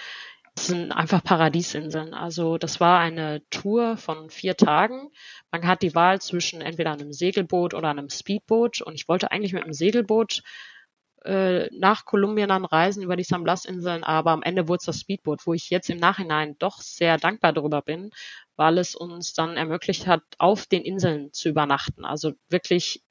[0.55, 2.13] es sind einfach Paradiesinseln.
[2.13, 5.09] Also das war eine Tour von vier Tagen.
[5.51, 8.83] Man hat die Wahl zwischen entweder einem Segelboot oder einem Speedboot.
[8.83, 10.43] Und ich wollte eigentlich mit einem Segelboot
[11.25, 15.01] äh, nach Kolumbien dann reisen über die San Blas-Inseln, aber am Ende wurde es das
[15.01, 18.11] Speedboot, wo ich jetzt im Nachhinein doch sehr dankbar darüber bin,
[18.57, 22.05] weil es uns dann ermöglicht hat, auf den Inseln zu übernachten.
[22.05, 23.03] Also wirklich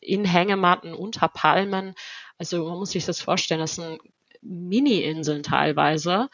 [0.00, 1.94] in Hängematten, unter Palmen.
[2.38, 4.00] Also man muss sich das vorstellen, das sind
[4.42, 6.28] Mini-Inseln teilweise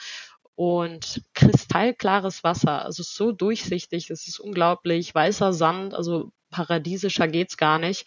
[0.55, 2.85] und kristallklares Wasser.
[2.85, 8.07] Also so durchsichtig, es ist unglaublich, weißer Sand, also paradiesischer geht's gar nicht.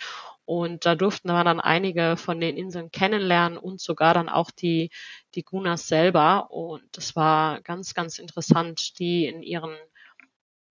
[0.49, 4.89] Und da durften wir dann einige von den Inseln kennenlernen und sogar dann auch die,
[5.35, 6.49] die Gunas selber.
[6.49, 9.77] Und das war ganz, ganz interessant, die in ihren,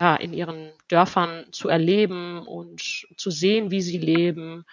[0.01, 4.65] ja, in ihren Dörfern zu erleben und zu sehen, wie sie leben.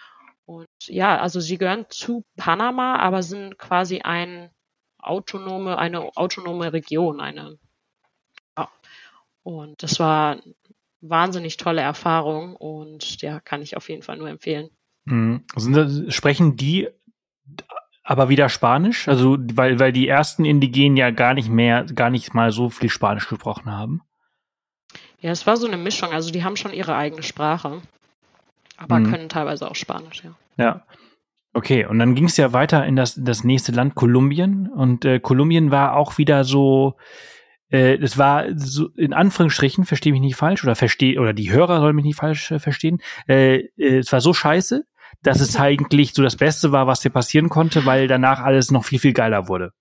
[0.47, 4.49] Und ja, also sie gehören zu Panama, aber sind quasi ein
[4.97, 7.60] autonome, eine autonome Region, eine,
[8.58, 8.72] ja.
[9.43, 10.41] Und das war
[11.01, 14.72] wahnsinnig tolle Erfahrung und ja, kann ich auf jeden Fall nur empfehlen.
[15.06, 15.43] Mhm.
[15.56, 16.88] Sind, sprechen die
[18.03, 19.08] aber wieder Spanisch?
[19.08, 22.89] Also, weil, weil die ersten Indigenen ja gar nicht mehr, gar nicht mal so viel
[22.89, 24.01] Spanisch gesprochen haben.
[25.20, 26.12] Ja, es war so eine Mischung.
[26.12, 27.82] Also, die haben schon ihre eigene Sprache,
[28.78, 29.10] aber mhm.
[29.12, 30.36] können teilweise auch Spanisch, ja.
[30.58, 30.86] Ja.
[31.53, 34.68] Okay, und dann ging es ja weiter in das, das nächste Land, Kolumbien.
[34.68, 36.97] Und äh, Kolumbien war auch wieder so,
[37.72, 41.80] äh, es war so, in Anführungsstrichen, verstehe mich nicht falsch, oder verstehe, oder die Hörer
[41.80, 44.86] sollen mich nicht falsch äh, verstehen, äh, äh, es war so scheiße,
[45.22, 48.86] dass es eigentlich so das Beste war, was dir passieren konnte, weil danach alles noch
[48.86, 49.72] viel, viel geiler wurde.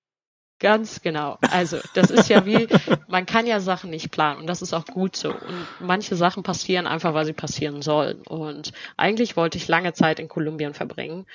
[0.60, 1.38] Ganz genau.
[1.50, 2.68] Also das ist ja wie,
[3.08, 5.30] man kann ja Sachen nicht planen und das ist auch gut so.
[5.30, 8.22] Und manche Sachen passieren einfach, weil sie passieren sollen.
[8.22, 11.26] Und eigentlich wollte ich lange Zeit in Kolumbien verbringen,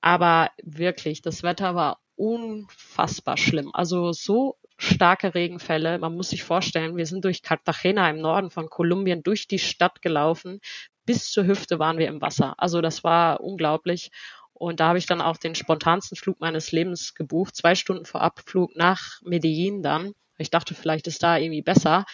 [0.00, 3.70] aber wirklich, das Wetter war unfassbar schlimm.
[3.72, 5.98] Also so starke Regenfälle.
[5.98, 10.02] Man muss sich vorstellen, wir sind durch Cartagena im Norden von Kolumbien durch die Stadt
[10.02, 10.60] gelaufen.
[11.06, 12.54] Bis zur Hüfte waren wir im Wasser.
[12.58, 14.10] Also das war unglaublich.
[14.52, 18.22] Und da habe ich dann auch den spontansten Flug meines Lebens gebucht, zwei Stunden vor
[18.22, 20.12] Abflug nach Medellin dann.
[20.38, 22.04] Ich dachte, vielleicht ist da irgendwie besser.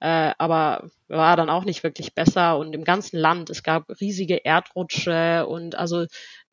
[0.00, 2.58] Äh, aber war dann auch nicht wirklich besser.
[2.58, 6.06] Und im ganzen Land, es gab riesige Erdrutsche und also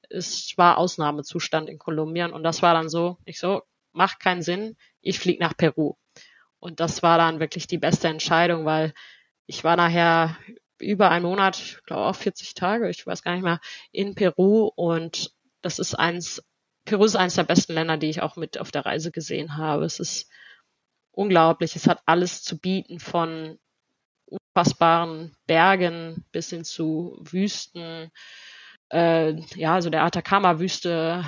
[0.10, 2.34] es war Ausnahmezustand in Kolumbien.
[2.34, 3.64] Und das war dann so, ich so,
[3.94, 5.96] macht keinen Sinn, ich fliege nach Peru.
[6.60, 8.94] Und das war dann wirklich die beste Entscheidung, weil
[9.48, 10.38] ich war nachher
[10.82, 13.60] über einen Monat, ich glaube auch 40 Tage, ich weiß gar nicht mehr,
[13.92, 16.44] in Peru und das ist eins,
[16.86, 19.86] Peru ist eines der besten Länder, die ich auch mit auf der Reise gesehen habe.
[19.86, 20.30] Es ist
[21.12, 21.76] unglaublich.
[21.76, 23.60] Es hat alles zu bieten von
[24.26, 28.12] unfassbaren Bergen bis hin zu Wüsten.
[28.90, 31.26] Äh, ja, also der Atacama-Wüste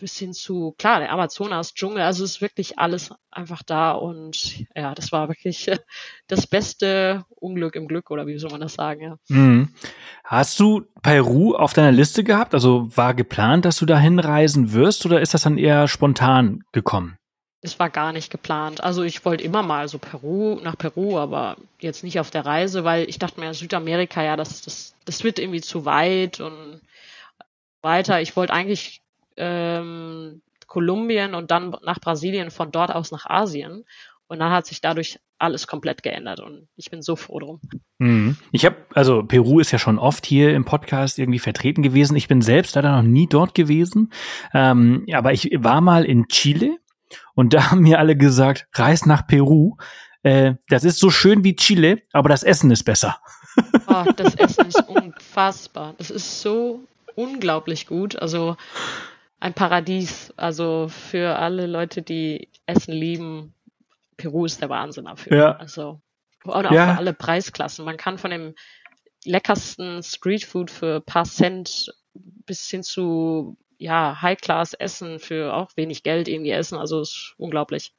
[0.00, 5.12] bis hin zu, klar, der Amazonas-Dschungel, also ist wirklich alles einfach da und ja, das
[5.12, 5.70] war wirklich
[6.26, 9.16] das beste Unglück im Glück oder wie soll man das sagen, ja.
[9.28, 9.74] Mhm.
[10.24, 12.54] Hast du Peru auf deiner Liste gehabt?
[12.54, 17.18] Also war geplant, dass du da hinreisen wirst oder ist das dann eher spontan gekommen?
[17.60, 18.82] Es war gar nicht geplant.
[18.82, 22.84] Also ich wollte immer mal so Peru, nach Peru, aber jetzt nicht auf der Reise,
[22.84, 26.82] weil ich dachte mir, Südamerika, ja, das, das, das wird irgendwie zu weit und
[27.80, 28.20] weiter.
[28.20, 29.00] Ich wollte eigentlich
[29.36, 33.84] ähm, Kolumbien und dann nach Brasilien, von dort aus nach Asien.
[34.26, 37.60] Und dann hat sich dadurch alles komplett geändert und ich bin so froh drum.
[37.98, 38.36] Mhm.
[38.52, 42.16] Ich habe, also Peru ist ja schon oft hier im Podcast irgendwie vertreten gewesen.
[42.16, 44.12] Ich bin selbst leider noch nie dort gewesen,
[44.54, 46.78] ähm, aber ich war mal in Chile
[47.34, 49.76] und da haben mir alle gesagt, reis nach Peru.
[50.22, 53.18] Äh, das ist so schön wie Chile, aber das Essen ist besser.
[53.86, 55.94] Oh, das Essen ist unfassbar.
[55.98, 56.80] Das ist so
[57.14, 58.16] unglaublich gut.
[58.16, 58.56] Also
[59.44, 60.32] ein Paradies.
[60.36, 63.54] Also für alle Leute, die Essen lieben,
[64.16, 65.36] Peru ist der Wahnsinn dafür.
[65.36, 65.56] Ja.
[65.56, 66.00] Also
[66.44, 66.92] und auch ja.
[66.92, 67.84] für alle Preisklassen.
[67.84, 68.54] Man kann von dem
[69.24, 76.52] leckersten Streetfood für paar Cent bis hin zu ja High-Class-Essen für auch wenig Geld irgendwie
[76.52, 76.78] essen.
[76.78, 77.92] Also ist unglaublich.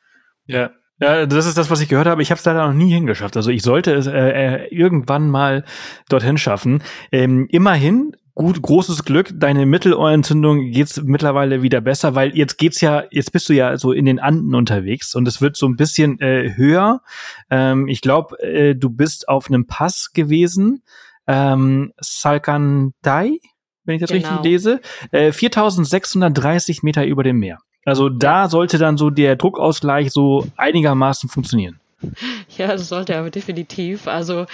[0.48, 2.22] Ja, ja, das ist das, was ich gehört habe.
[2.24, 3.38] Ich habe es leider noch nie hingeschafft.
[3.38, 5.64] Also ich sollte es äh, äh, irgendwann mal
[6.10, 6.82] dorthin schaffen.
[7.12, 13.06] Ähm, immerhin gut, großes Glück, deine Mittelohrentzündung geht's mittlerweile wieder besser, weil jetzt geht's ja,
[13.10, 16.20] jetzt bist du ja so in den Anden unterwegs und es wird so ein bisschen
[16.20, 17.02] äh, höher.
[17.50, 20.84] Ähm, ich glaube, äh, du bist auf einem Pass gewesen,
[21.28, 23.40] ähm, Salkantay,
[23.86, 24.28] wenn ich das genau.
[24.28, 24.82] richtig lese,
[25.12, 27.60] äh, 4630 Meter über dem Meer.
[27.86, 31.80] Also da sollte dann so der Druckausgleich so einigermaßen funktionieren.
[32.58, 34.08] Ja, das sollte er definitiv.
[34.08, 34.46] Also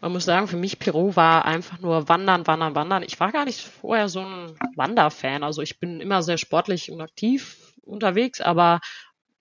[0.00, 3.02] man muss sagen, für mich Peru war einfach nur Wandern, Wandern, Wandern.
[3.02, 5.42] Ich war gar nicht vorher so ein Wanderfan.
[5.42, 8.80] Also ich bin immer sehr sportlich und aktiv unterwegs, aber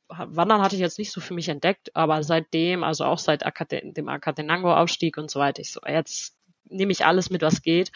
[0.08, 1.96] Wandern hatte ich jetzt nicht so für mich entdeckt.
[1.96, 6.36] Aber seitdem, also auch seit dem Acatenango-Aufstieg und so weiter, ich so, jetzt
[6.66, 7.92] nehme ich alles mit, was geht.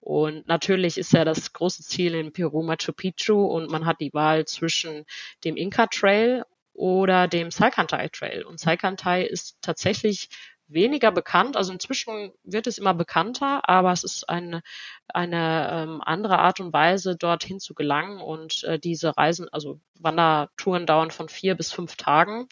[0.00, 4.14] Und natürlich ist ja das große Ziel in Peru Machu Picchu und man hat die
[4.14, 5.04] Wahl zwischen
[5.42, 6.44] dem Inca Trail
[6.76, 8.44] oder dem Salkantay Trail.
[8.44, 10.28] Und Salkantay ist tatsächlich
[10.68, 11.56] weniger bekannt.
[11.56, 14.62] Also inzwischen wird es immer bekannter, aber es ist eine,
[15.08, 18.20] eine ähm, andere Art und Weise, dorthin zu gelangen.
[18.20, 22.48] Und äh, diese Reisen, also Wandertouren dauern von vier bis fünf Tagen.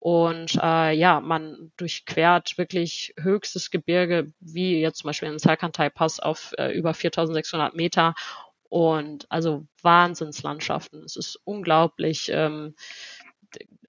[0.00, 6.54] Und äh, ja, man durchquert wirklich höchstes Gebirge, wie jetzt zum Beispiel den Salkantay-Pass auf
[6.56, 8.14] äh, über 4600 Meter.
[8.68, 11.02] Und also Wahnsinnslandschaften.
[11.02, 12.30] Es ist unglaublich.
[12.32, 12.74] Ähm,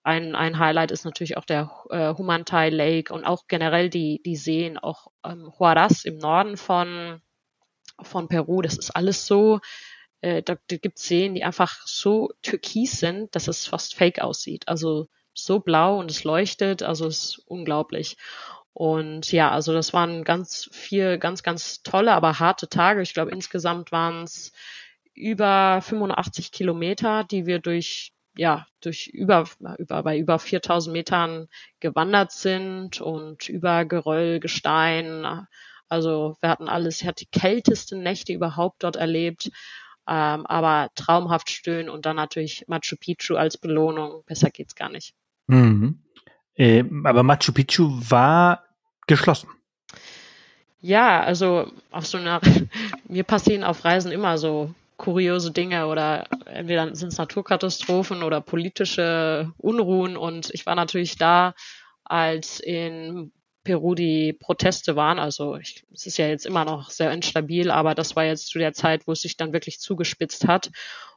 [0.04, 4.36] ein, ein Highlight ist natürlich auch der äh, Humantay Lake und auch generell die, die
[4.36, 7.22] Seen, auch ähm, Huaraz im Norden von,
[8.02, 8.62] von Peru.
[8.62, 9.60] Das ist alles so,
[10.22, 14.22] äh, da, da gibt es Seen, die einfach so türkis sind, dass es fast fake
[14.22, 14.68] aussieht.
[14.68, 18.18] Also so blau und es leuchtet, also es ist unglaublich.
[18.74, 23.02] Und ja, also das waren ganz vier ganz, ganz tolle, aber harte Tage.
[23.02, 24.54] Ich glaube, insgesamt waren es
[25.14, 29.46] über 85 Kilometer, die wir durch ja, durch über,
[29.80, 31.50] über, bei über 4000 Metern
[31.82, 35.46] gewandert sind und über Geröll, Gestein.
[35.90, 39.52] Also wir hatten alles, ich hatte die kältesten Nächte überhaupt dort erlebt.
[40.08, 44.24] Ähm, aber traumhaft schön und dann natürlich Machu Picchu als Belohnung.
[44.26, 45.14] Besser geht's gar nicht.
[45.48, 46.00] Mhm.
[46.56, 48.64] Äh, aber Machu Picchu war
[49.06, 49.50] geschlossen.
[50.80, 52.40] Ja, also auf so einer,
[53.10, 59.52] mir passieren auf Reisen immer so kuriose Dinge oder entweder sind es Naturkatastrophen oder politische
[59.58, 61.56] Unruhen und ich war natürlich da,
[62.04, 63.32] als in
[63.64, 65.18] Peru die Proteste waren.
[65.18, 68.60] Also ich, es ist ja jetzt immer noch sehr instabil, aber das war jetzt zu
[68.60, 70.70] der Zeit, wo es sich dann wirklich zugespitzt hat.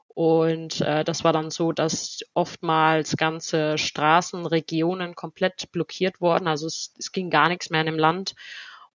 [0.09, 6.47] Und äh, das war dann so, dass oftmals ganze Straßenregionen komplett blockiert wurden.
[6.47, 8.35] Also es, es ging gar nichts mehr in dem Land.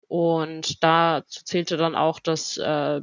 [0.07, 3.01] Und dazu zählte dann auch, dass äh,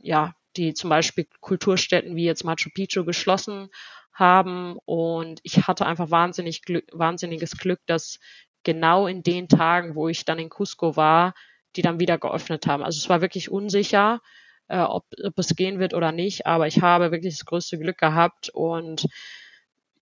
[0.00, 3.68] ja die zum Beispiel Kulturstätten wie jetzt Machu Picchu geschlossen
[4.12, 4.76] haben.
[4.84, 8.18] Und ich hatte einfach wahnsinnig Glück, wahnsinniges Glück, dass
[8.64, 11.34] genau in den Tagen, wo ich dann in Cusco war,
[11.76, 12.82] die dann wieder geöffnet haben.
[12.82, 14.20] Also es war wirklich unsicher,
[14.68, 17.98] äh, ob, ob es gehen wird oder nicht, aber ich habe wirklich das größte Glück
[17.98, 19.06] gehabt und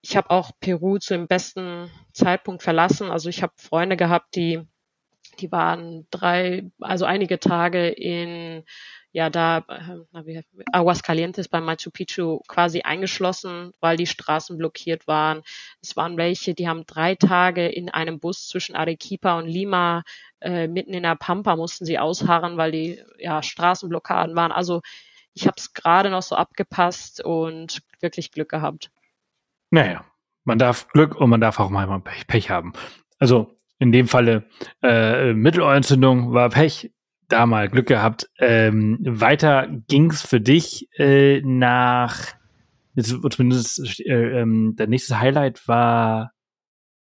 [0.01, 3.11] ich habe auch Peru zu dem besten Zeitpunkt verlassen.
[3.11, 4.63] Also ich habe Freunde gehabt, die
[5.41, 8.64] die waren drei, also einige Tage in
[9.14, 15.43] ja da äh, Aguascalientes bei Machu Picchu quasi eingeschlossen, weil die Straßen blockiert waren.
[15.80, 20.03] Es waren welche, die haben drei Tage in einem Bus zwischen Arequipa und Lima
[20.41, 24.51] äh, mitten in der Pampa mussten sie ausharren, weil die ja Straßenblockaden waren.
[24.51, 24.82] Also
[25.32, 28.91] ich habe es gerade noch so abgepasst und wirklich Glück gehabt.
[29.70, 30.05] Naja,
[30.45, 32.72] man darf Glück und man darf auch mal Pech, Pech haben.
[33.18, 34.45] Also in dem Falle
[34.82, 36.91] äh, Mittelohrentzündung war Pech,
[37.28, 38.30] da mal Glück gehabt.
[38.39, 42.35] Ähm, weiter ging's für dich äh, nach,
[42.95, 46.32] jetzt, zumindest äh, ähm, der nächste Highlight war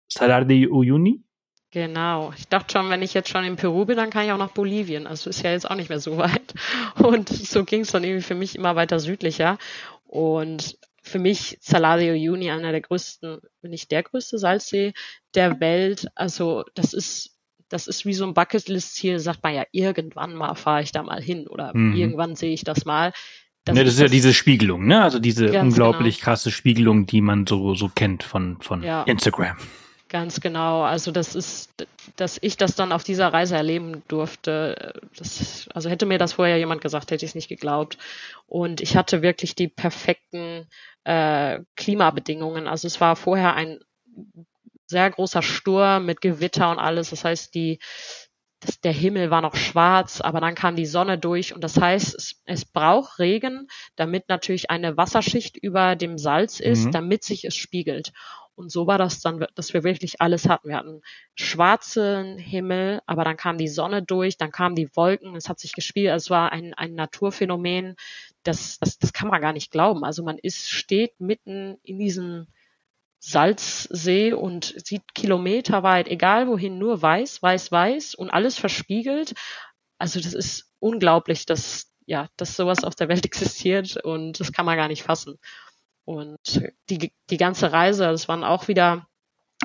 [0.07, 1.23] Salar de Uyuni.
[1.71, 2.31] Genau.
[2.37, 4.51] Ich dachte schon, wenn ich jetzt schon in Peru bin, dann kann ich auch nach
[4.51, 5.07] Bolivien.
[5.07, 6.53] Also ist ja jetzt auch nicht mehr so weit.
[6.95, 9.57] Und so ging es dann irgendwie für mich immer weiter südlicher.
[10.05, 10.77] Und
[11.07, 14.93] für mich Salar de Uyuni einer der größten, wenn nicht der größte Salzsee
[15.35, 16.07] der Welt.
[16.15, 17.37] Also das ist
[17.69, 21.21] das ist wie so ein Bucketlist-Ziel, sagt man ja, irgendwann mal fahre ich da mal
[21.21, 21.95] hin oder mhm.
[21.95, 23.11] irgendwann sehe ich das mal.
[23.65, 25.03] Das, ja, das ist, ja diese Spiegelung, ne?
[25.03, 26.25] Also diese unglaublich genau.
[26.25, 29.03] krasse Spiegelung, die man so, so kennt von, von ja.
[29.03, 29.57] Instagram.
[30.09, 30.83] Ganz genau.
[30.83, 31.85] Also das ist,
[32.15, 34.93] dass ich das dann auf dieser Reise erleben durfte.
[35.17, 37.97] Das, also hätte mir das vorher jemand gesagt, hätte ich es nicht geglaubt.
[38.47, 40.67] Und ich hatte wirklich die perfekten
[41.03, 42.67] äh, Klimabedingungen.
[42.67, 43.79] Also es war vorher ein
[44.85, 47.09] sehr großer Sturm mit Gewitter und alles.
[47.09, 47.79] Das heißt, die,
[48.61, 52.15] das, der Himmel war noch schwarz, aber dann kam die Sonne durch und das heißt,
[52.15, 56.91] es, es braucht Regen, damit natürlich eine Wasserschicht über dem Salz ist, mhm.
[56.91, 58.13] damit sich es spiegelt.
[58.57, 60.69] Und so war das dann, dass wir wirklich alles hatten.
[60.69, 61.01] Wir hatten
[61.35, 65.73] schwarzen Himmel, aber dann kam die Sonne durch, dann kamen die Wolken, es hat sich
[65.73, 66.11] gespielt.
[66.15, 67.95] Es war ein, ein Naturphänomen,
[68.41, 70.03] das, das, das kann man gar nicht glauben.
[70.03, 72.47] Also man ist, steht mitten in diesem
[73.19, 79.35] Salzsee und sieht kilometerweit, egal wohin, nur weiß, weiß, weiß und alles verspiegelt.
[79.99, 84.65] Also das ist unglaublich, dass, ja, dass sowas auf der Welt existiert und das kann
[84.65, 85.37] man gar nicht fassen.
[86.07, 89.09] Und die, die ganze Reise, das waren auch wieder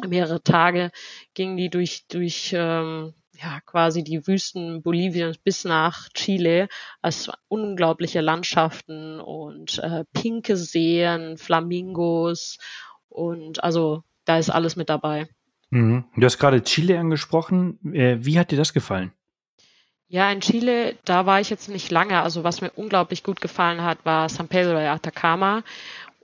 [0.04, 0.90] mehrere Tage,
[1.34, 6.66] ging die durch, durch ähm, ja, quasi die Wüsten Boliviens bis nach Chile.
[7.00, 12.58] als unglaubliche Landschaften und äh, pinke Seen, Flamingos
[13.08, 15.28] und also da ist alles mit dabei.
[15.70, 16.06] Mhm.
[16.16, 17.78] Du hast gerade Chile angesprochen.
[17.94, 19.12] Äh, wie hat dir das gefallen?
[20.08, 22.20] Ja, in Chile, da war ich jetzt nicht lange.
[22.20, 25.62] Also was mir unglaublich gut gefallen hat, war San Pedro de Atacama.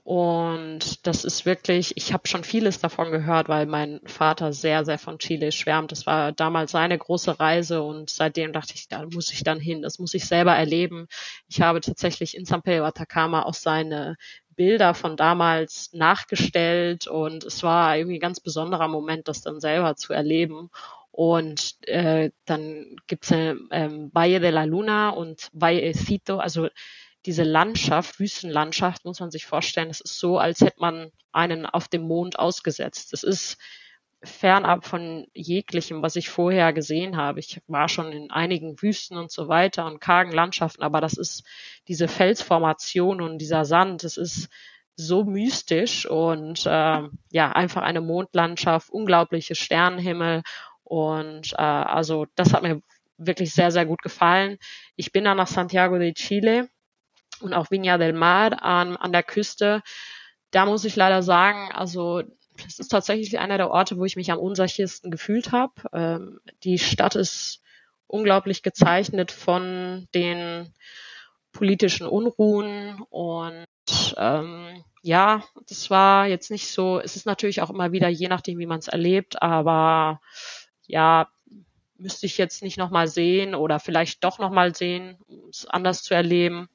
[0.09, 4.97] Und das ist wirklich, ich habe schon vieles davon gehört, weil mein Vater sehr, sehr
[4.97, 5.91] von Chile schwärmt.
[5.91, 9.83] Das war damals seine große Reise und seitdem dachte ich, da muss ich dann hin,
[9.83, 11.05] das muss ich selber erleben.
[11.47, 14.15] Ich habe tatsächlich in San Pedro Atacama auch seine
[14.55, 19.95] Bilder von damals nachgestellt und es war irgendwie ein ganz besonderer Moment, das dann selber
[19.95, 20.71] zu erleben.
[21.11, 26.67] Und äh, dann gibt's äh, ähm, Valle de la Luna und Vallecito, also
[27.25, 31.87] diese Landschaft, Wüstenlandschaft, muss man sich vorstellen, es ist so, als hätte man einen auf
[31.87, 33.13] dem Mond ausgesetzt.
[33.13, 33.57] Es ist
[34.23, 37.39] fernab von jeglichem, was ich vorher gesehen habe.
[37.39, 41.43] Ich war schon in einigen Wüsten und so weiter und kargen Landschaften, aber das ist
[41.87, 44.49] diese Felsformation und dieser Sand, es ist
[44.95, 47.01] so mystisch und äh,
[47.31, 50.43] ja, einfach eine Mondlandschaft, unglaubliche Sternenhimmel
[50.83, 52.81] und äh, also das hat mir
[53.17, 54.57] wirklich sehr, sehr gut gefallen.
[54.97, 56.69] Ich bin dann nach Santiago de Chile
[57.41, 59.81] und auch Viña del Mar an, an der Küste.
[60.51, 62.23] Da muss ich leider sagen, also
[62.67, 65.73] es ist tatsächlich einer der Orte, wo ich mich am unsichersten gefühlt habe.
[65.93, 67.61] Ähm, die Stadt ist
[68.07, 70.73] unglaublich gezeichnet von den
[71.51, 73.65] politischen Unruhen und
[74.17, 78.59] ähm, ja, das war jetzt nicht so, es ist natürlich auch immer wieder je nachdem,
[78.59, 80.21] wie man es erlebt, aber
[80.85, 81.29] ja,
[81.97, 86.13] müsste ich jetzt nicht nochmal sehen oder vielleicht doch nochmal sehen, um es anders zu
[86.13, 86.69] erleben.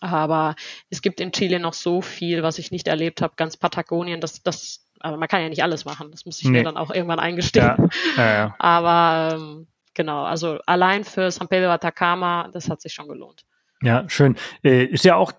[0.00, 0.54] Aber
[0.90, 4.42] es gibt in Chile noch so viel, was ich nicht erlebt habe, ganz Patagonien, das,
[4.42, 6.58] das, aber man kann ja nicht alles machen, das muss ich nee.
[6.58, 7.64] mir dann auch irgendwann eingestehen.
[7.66, 8.54] Ja, ja, ja.
[8.58, 13.44] Aber ähm, genau, also allein für San Pedro Atacama, das hat sich schon gelohnt.
[13.82, 14.36] Ja, schön.
[14.62, 15.32] Äh, ist ja auch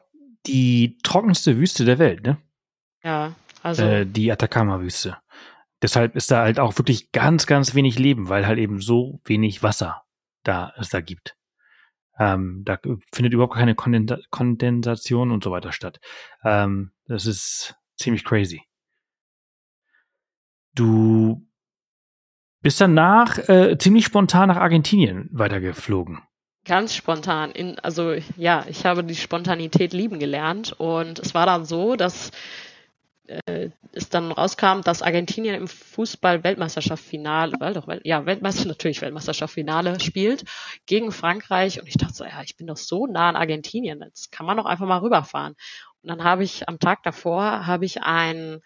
[0.46, 2.38] die trockenste Wüste der Welt, ne?
[3.04, 3.34] Ja,
[3.64, 3.84] also.
[3.84, 5.18] Äh, die Atacama-Wüste.
[5.82, 9.64] Deshalb ist da halt auch wirklich ganz, ganz wenig Leben, weil halt eben so wenig
[9.64, 10.04] Wasser
[10.44, 11.37] da es da gibt.
[12.20, 12.80] Ähm, da
[13.14, 16.00] findet überhaupt keine Kondensation und so weiter statt.
[16.44, 18.64] Ähm, das ist ziemlich crazy.
[20.74, 21.48] Du
[22.62, 26.20] bist danach äh, ziemlich spontan nach Argentinien weitergeflogen.
[26.66, 27.52] Ganz spontan.
[27.52, 32.32] In, also ja, ich habe die Spontanität lieben gelernt und es war dann so, dass
[33.28, 40.44] äh, es dann rauskam, dass Argentinien im Fußball-Weltmeisterschaft-Finale, weil doch, ja, Weltmeister, natürlich Weltmeisterschaft-Finale spielt
[40.86, 44.32] gegen Frankreich und ich dachte so, ja, ich bin doch so nah an Argentinien, jetzt
[44.32, 45.56] kann man doch einfach mal rüberfahren.
[46.02, 48.62] Und dann habe ich am Tag davor, habe ich ein,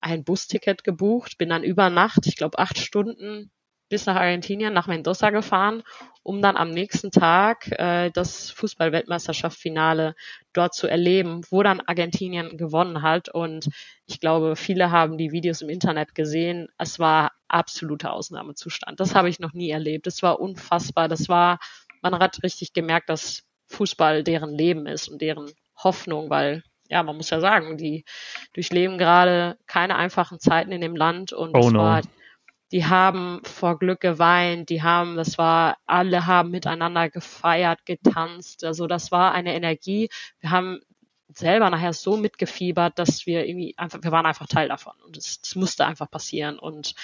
[0.00, 3.50] ein Busticket gebucht, bin dann über Nacht, ich glaube acht Stunden
[3.92, 5.82] bis nach Argentinien, nach Mendoza gefahren,
[6.22, 10.14] um dann am nächsten Tag äh, das Fußball-Weltmeisterschaft-Finale
[10.54, 13.28] dort zu erleben, wo dann Argentinien gewonnen hat.
[13.28, 13.68] Und
[14.06, 16.68] ich glaube, viele haben die Videos im Internet gesehen.
[16.78, 18.98] Es war absoluter Ausnahmezustand.
[18.98, 20.06] Das habe ich noch nie erlebt.
[20.06, 21.08] Es war unfassbar.
[21.08, 21.58] Das war,
[22.00, 27.18] man hat richtig gemerkt, dass Fußball deren Leben ist und deren Hoffnung, weil ja, man
[27.18, 28.06] muss ja sagen, die
[28.54, 31.78] durchleben gerade keine einfachen Zeiten in dem Land und oh es no.
[31.78, 32.00] war
[32.72, 38.64] die haben vor Glück geweint, die haben, das war, alle haben miteinander gefeiert, getanzt.
[38.64, 40.08] Also das war eine Energie.
[40.40, 40.80] Wir haben
[41.28, 45.54] selber nachher so mitgefiebert, dass wir irgendwie einfach, wir waren einfach Teil davon und es,
[45.54, 46.58] musste einfach passieren.
[46.58, 46.94] Und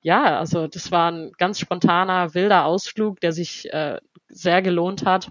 [0.00, 3.98] ja, also das war ein ganz spontaner, wilder Ausflug, der sich äh,
[4.28, 5.28] sehr gelohnt hat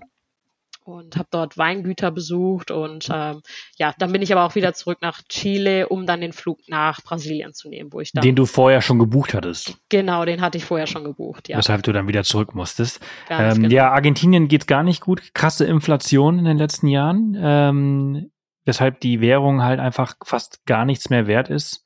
[0.89, 3.41] und habe dort Weingüter besucht und ähm,
[3.77, 7.01] ja, dann bin ich aber auch wieder zurück nach Chile, um dann den Flug nach
[7.01, 9.77] Brasilien zu nehmen, wo ich dann den du vorher schon gebucht hattest.
[9.89, 11.57] Genau, den hatte ich vorher schon gebucht, ja.
[11.57, 12.99] Weshalb du dann wieder zurück musstest.
[13.29, 13.69] Ähm, genau.
[13.69, 18.31] Ja, Argentinien geht gar nicht gut, krasse Inflation in den letzten Jahren, ähm,
[18.65, 21.85] weshalb die Währung halt einfach fast gar nichts mehr wert ist.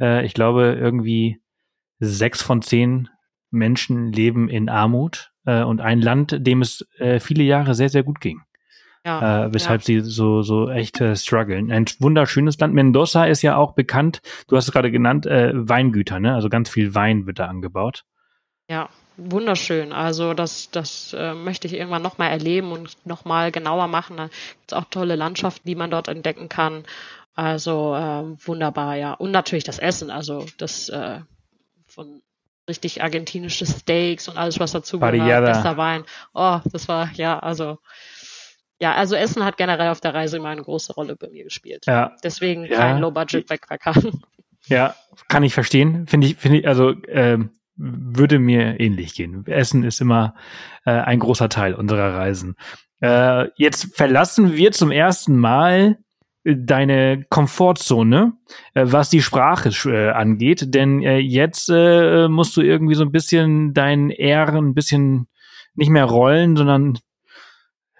[0.00, 1.40] Äh, ich glaube irgendwie
[1.98, 3.08] sechs von zehn
[3.50, 8.02] Menschen leben in Armut äh, und ein Land, dem es äh, viele Jahre sehr, sehr
[8.02, 8.42] gut ging.
[9.06, 9.84] Ja, äh, weshalb ja.
[9.84, 11.70] sie so, so echt äh, strugglen.
[11.70, 12.72] Ein wunderschönes Land.
[12.72, 16.34] Mendoza ist ja auch bekannt, du hast es gerade genannt, äh, Weingüter, ne?
[16.34, 18.04] Also ganz viel Wein wird da angebaut.
[18.70, 18.88] Ja,
[19.18, 19.92] wunderschön.
[19.92, 24.16] Also das, das äh, möchte ich irgendwann nochmal erleben und nochmal genauer machen.
[24.16, 26.84] Da gibt es auch tolle Landschaften, die man dort entdecken kann.
[27.34, 29.12] Also äh, wunderbar, ja.
[29.12, 31.20] Und natürlich das Essen, also das äh,
[31.86, 32.22] von
[32.68, 36.04] richtig argentinische Steaks und alles, was dazu gehört, bester Wein.
[36.32, 37.78] Oh, das war, ja, also,
[38.80, 41.84] ja, also Essen hat generell auf der Reise immer eine große Rolle bei mir gespielt.
[41.86, 42.12] Ja.
[42.22, 42.76] Deswegen ja.
[42.76, 43.94] kein Low-Budget-Backpacker.
[44.66, 44.94] Ja,
[45.28, 46.06] kann ich verstehen.
[46.06, 49.44] Finde ich, finde ich, also, ähm, würde mir ähnlich gehen.
[49.46, 50.34] Essen ist immer
[50.86, 52.56] äh, ein großer Teil unserer Reisen.
[53.00, 55.98] Äh, jetzt verlassen wir zum ersten Mal
[56.44, 58.34] deine Komfortzone,
[58.74, 63.12] äh, was die Sprache äh, angeht, denn äh, jetzt äh, musst du irgendwie so ein
[63.12, 65.26] bisschen dein R ein bisschen
[65.74, 66.98] nicht mehr rollen, sondern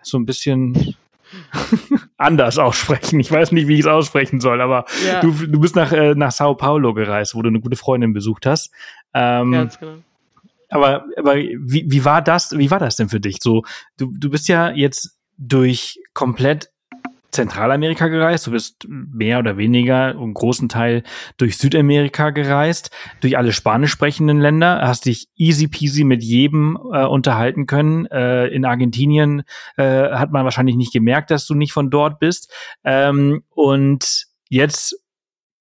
[0.02, 0.94] so ein bisschen
[2.18, 3.18] anders aussprechen.
[3.18, 5.20] Ich weiß nicht, wie ich es aussprechen soll, aber ja.
[5.20, 8.44] du, du bist nach, äh, nach Sao Paulo gereist, wo du eine gute Freundin besucht
[8.44, 8.70] hast.
[9.14, 9.96] Ähm, Ganz genau.
[10.68, 13.38] Aber, aber wie, wie war das, wie war das denn für dich?
[13.40, 13.62] So,
[13.96, 16.70] du, du bist ja jetzt durch komplett
[17.34, 21.02] Zentralamerika gereist, du bist mehr oder weniger einen großen Teil
[21.36, 22.90] durch Südamerika gereist,
[23.20, 28.06] durch alle spanisch sprechenden Länder, hast dich easy peasy mit jedem äh, unterhalten können.
[28.06, 29.42] Äh, in Argentinien
[29.76, 32.52] äh, hat man wahrscheinlich nicht gemerkt, dass du nicht von dort bist.
[32.84, 34.96] Ähm, und jetzt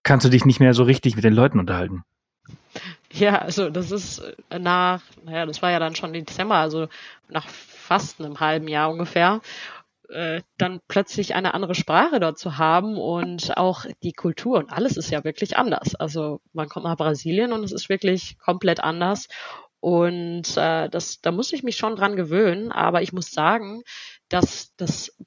[0.03, 2.03] kannst du dich nicht mehr so richtig mit den Leuten unterhalten.
[3.11, 6.87] Ja, also das ist nach, naja, das war ja dann schon Dezember, also
[7.29, 9.41] nach fast einem halben Jahr ungefähr.
[10.13, 14.95] Äh, dann plötzlich eine andere Sprache dort zu haben und auch die Kultur und alles
[14.95, 15.95] ist ja wirklich anders.
[15.95, 19.27] Also man kommt nach Brasilien und es ist wirklich komplett anders.
[19.79, 23.81] Und äh, das, da muss ich mich schon dran gewöhnen, aber ich muss sagen,
[24.29, 25.17] dass das,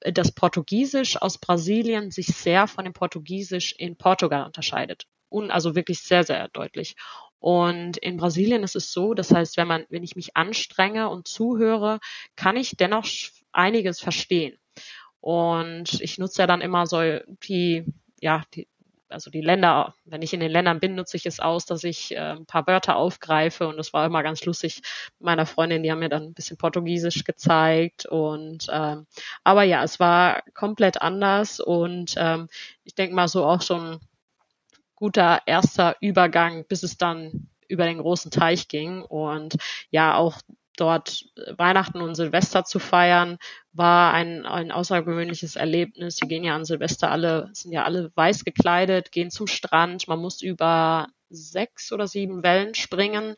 [0.00, 5.04] das Portugiesisch aus Brasilien sich sehr von dem Portugiesisch in Portugal unterscheidet.
[5.28, 6.96] Und also wirklich sehr, sehr deutlich.
[7.38, 11.28] Und in Brasilien ist es so, das heißt, wenn man, wenn ich mich anstrenge und
[11.28, 11.98] zuhöre,
[12.34, 13.04] kann ich dennoch
[13.52, 14.58] einiges verstehen.
[15.20, 17.00] Und ich nutze ja dann immer so
[17.44, 17.84] die,
[18.20, 18.66] ja, die,
[19.12, 22.12] also die Länder, wenn ich in den Ländern bin, nutze ich es aus, dass ich
[22.12, 23.68] äh, ein paar Wörter aufgreife.
[23.68, 24.82] Und das war immer ganz lustig.
[25.20, 28.06] Meiner Freundin, die haben mir dann ein bisschen Portugiesisch gezeigt.
[28.06, 29.06] Und ähm,
[29.44, 31.60] aber ja, es war komplett anders.
[31.60, 32.48] Und ähm,
[32.84, 34.00] ich denke mal so auch ein
[34.96, 39.02] guter erster Übergang, bis es dann über den großen Teich ging.
[39.02, 39.56] Und
[39.90, 40.40] ja auch
[40.76, 41.24] dort
[41.56, 43.38] Weihnachten und Silvester zu feiern,
[43.72, 46.20] war ein, ein außergewöhnliches Erlebnis.
[46.20, 50.08] Wir gehen ja an Silvester alle, sind ja alle weiß gekleidet, gehen zum Strand.
[50.08, 53.34] Man muss über sechs oder sieben Wellen springen.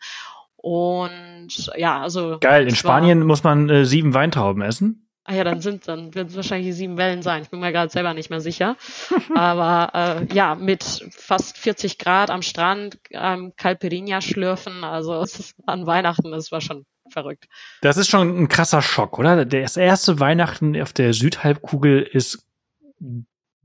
[0.57, 2.39] Und ja, also.
[2.41, 5.05] Geil, in Spanien muss man äh, sieben Weintrauben essen.
[5.27, 7.43] Ah ja, dann sind, dann wird es wahrscheinlich die sieben Wellen sein.
[7.43, 8.77] Ich bin mir gerade selber nicht mehr sicher.
[9.35, 15.57] Aber äh, ja, mit fast 40 Grad am Strand, ähm, Calperinia schlürfen, also es ist
[15.67, 17.49] an Weihnachten, das war schon verrückt.
[17.81, 19.45] Das ist schon ein krasser Schock, oder?
[19.45, 22.47] Das erste Weihnachten auf der Südhalbkugel ist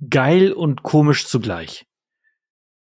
[0.09, 1.85] geil und komisch zugleich.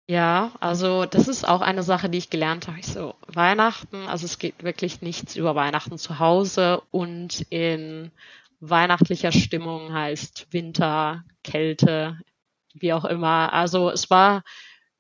[0.10, 2.80] Ja, also das ist auch eine Sache, die ich gelernt habe.
[2.80, 8.12] Ich so, Weihnachten, also es geht wirklich nichts über Weihnachten zu Hause und in
[8.62, 12.20] weihnachtlicher Stimmung heißt Winter, Kälte,
[12.74, 13.52] wie auch immer.
[13.52, 14.44] Also es war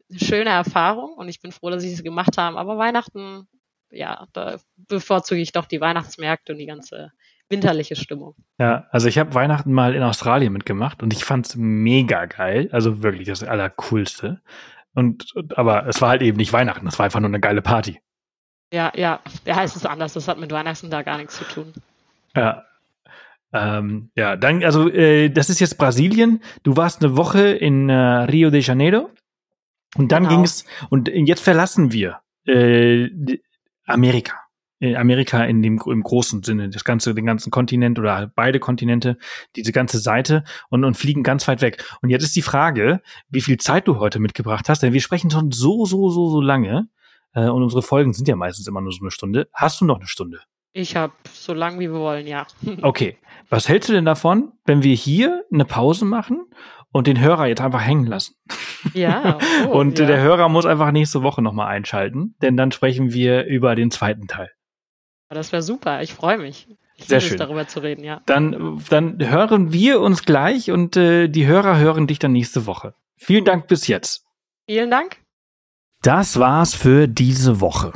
[0.09, 2.57] eine schöne Erfahrung und ich bin froh, dass ich es gemacht habe.
[2.57, 3.47] Aber Weihnachten
[3.91, 7.11] ja, da bevorzuge ich doch die Weihnachtsmärkte und die ganze
[7.49, 8.35] winterliche Stimmung.
[8.59, 12.69] Ja, also ich habe Weihnachten mal in Australien mitgemacht und ich fand's mega geil.
[12.71, 14.41] Also wirklich das Allercoolste.
[14.93, 18.01] Und, aber es war halt eben nicht Weihnachten, es war einfach nur eine geile Party.
[18.73, 20.13] Ja, ja, ja, es ist anders.
[20.13, 21.73] Das hat mit Weihnachten da gar nichts zu tun.
[22.35, 22.65] Ja.
[23.53, 26.41] Ähm, ja, dann, also äh, das ist jetzt Brasilien.
[26.63, 29.09] Du warst eine Woche in äh, Rio de Janeiro
[29.95, 30.35] und dann genau.
[30.35, 33.09] ging's und jetzt verlassen wir äh,
[33.87, 34.35] Amerika.
[34.79, 39.17] In Amerika in dem im großen Sinne, das ganze, den ganzen Kontinent oder beide Kontinente,
[39.55, 41.83] diese ganze Seite und, und fliegen ganz weit weg.
[42.03, 45.31] Und jetzt ist die Frage, wie viel Zeit du heute mitgebracht hast, denn wir sprechen
[45.31, 46.89] schon so, so, so, so lange
[47.33, 49.49] äh, und unsere Folgen sind ja meistens immer nur so eine Stunde.
[49.51, 50.41] Hast du noch eine Stunde?
[50.73, 52.45] Ich habe so lang wie wir wollen, ja.
[52.83, 53.17] okay.
[53.49, 56.45] Was hältst du denn davon, wenn wir hier eine Pause machen
[56.91, 58.35] und den Hörer jetzt einfach hängen lassen.
[58.93, 59.37] Ja.
[59.67, 60.05] Oh, und ja.
[60.05, 64.27] der Hörer muss einfach nächste Woche nochmal einschalten, denn dann sprechen wir über den zweiten
[64.27, 64.51] Teil.
[65.29, 66.67] Das wäre super, ich freue mich.
[66.95, 67.33] Ich Sehr schön.
[67.33, 68.21] Es, darüber zu reden, ja.
[68.25, 72.93] Dann, dann hören wir uns gleich und äh, die Hörer hören dich dann nächste Woche.
[73.17, 74.25] Vielen Dank bis jetzt.
[74.67, 75.17] Vielen Dank.
[76.01, 77.93] Das war's für diese Woche.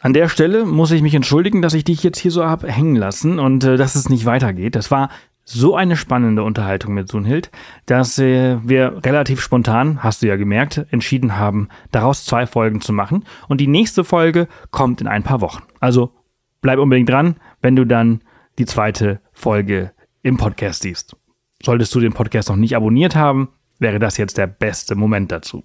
[0.00, 2.96] An der Stelle muss ich mich entschuldigen, dass ich dich jetzt hier so hab hängen
[2.96, 4.74] lassen und äh, dass es nicht weitergeht.
[4.74, 5.10] Das war
[5.44, 7.50] so eine spannende Unterhaltung mit Sunhild,
[7.86, 12.92] dass äh, wir relativ spontan, hast du ja gemerkt, entschieden haben, daraus zwei Folgen zu
[12.92, 13.24] machen.
[13.48, 15.62] Und die nächste Folge kommt in ein paar Wochen.
[15.80, 16.12] Also
[16.60, 18.22] bleib unbedingt dran, wenn du dann
[18.58, 19.92] die zweite Folge
[20.22, 21.16] im Podcast siehst.
[21.62, 23.48] Solltest du den Podcast noch nicht abonniert haben,
[23.78, 25.64] wäre das jetzt der beste Moment dazu.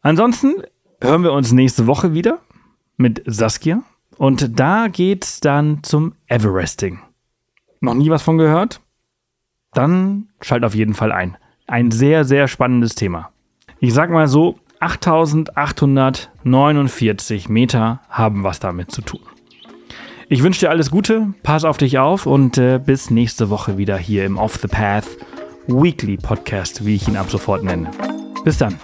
[0.00, 0.54] Ansonsten
[1.00, 2.40] hören wir uns nächste Woche wieder
[2.96, 3.82] mit Saskia.
[4.16, 7.00] Und da geht's dann zum Everesting.
[7.82, 8.80] Noch nie was von gehört?
[9.72, 11.36] Dann schalt auf jeden Fall ein.
[11.66, 13.30] Ein sehr, sehr spannendes Thema.
[13.80, 19.22] Ich sag mal so, 8849 Meter haben was damit zu tun.
[20.28, 23.98] Ich wünsche dir alles Gute, pass auf dich auf und äh, bis nächste Woche wieder
[23.98, 25.08] hier im Off the Path
[25.66, 27.90] Weekly Podcast, wie ich ihn ab sofort nenne.
[28.44, 28.78] Bis dann.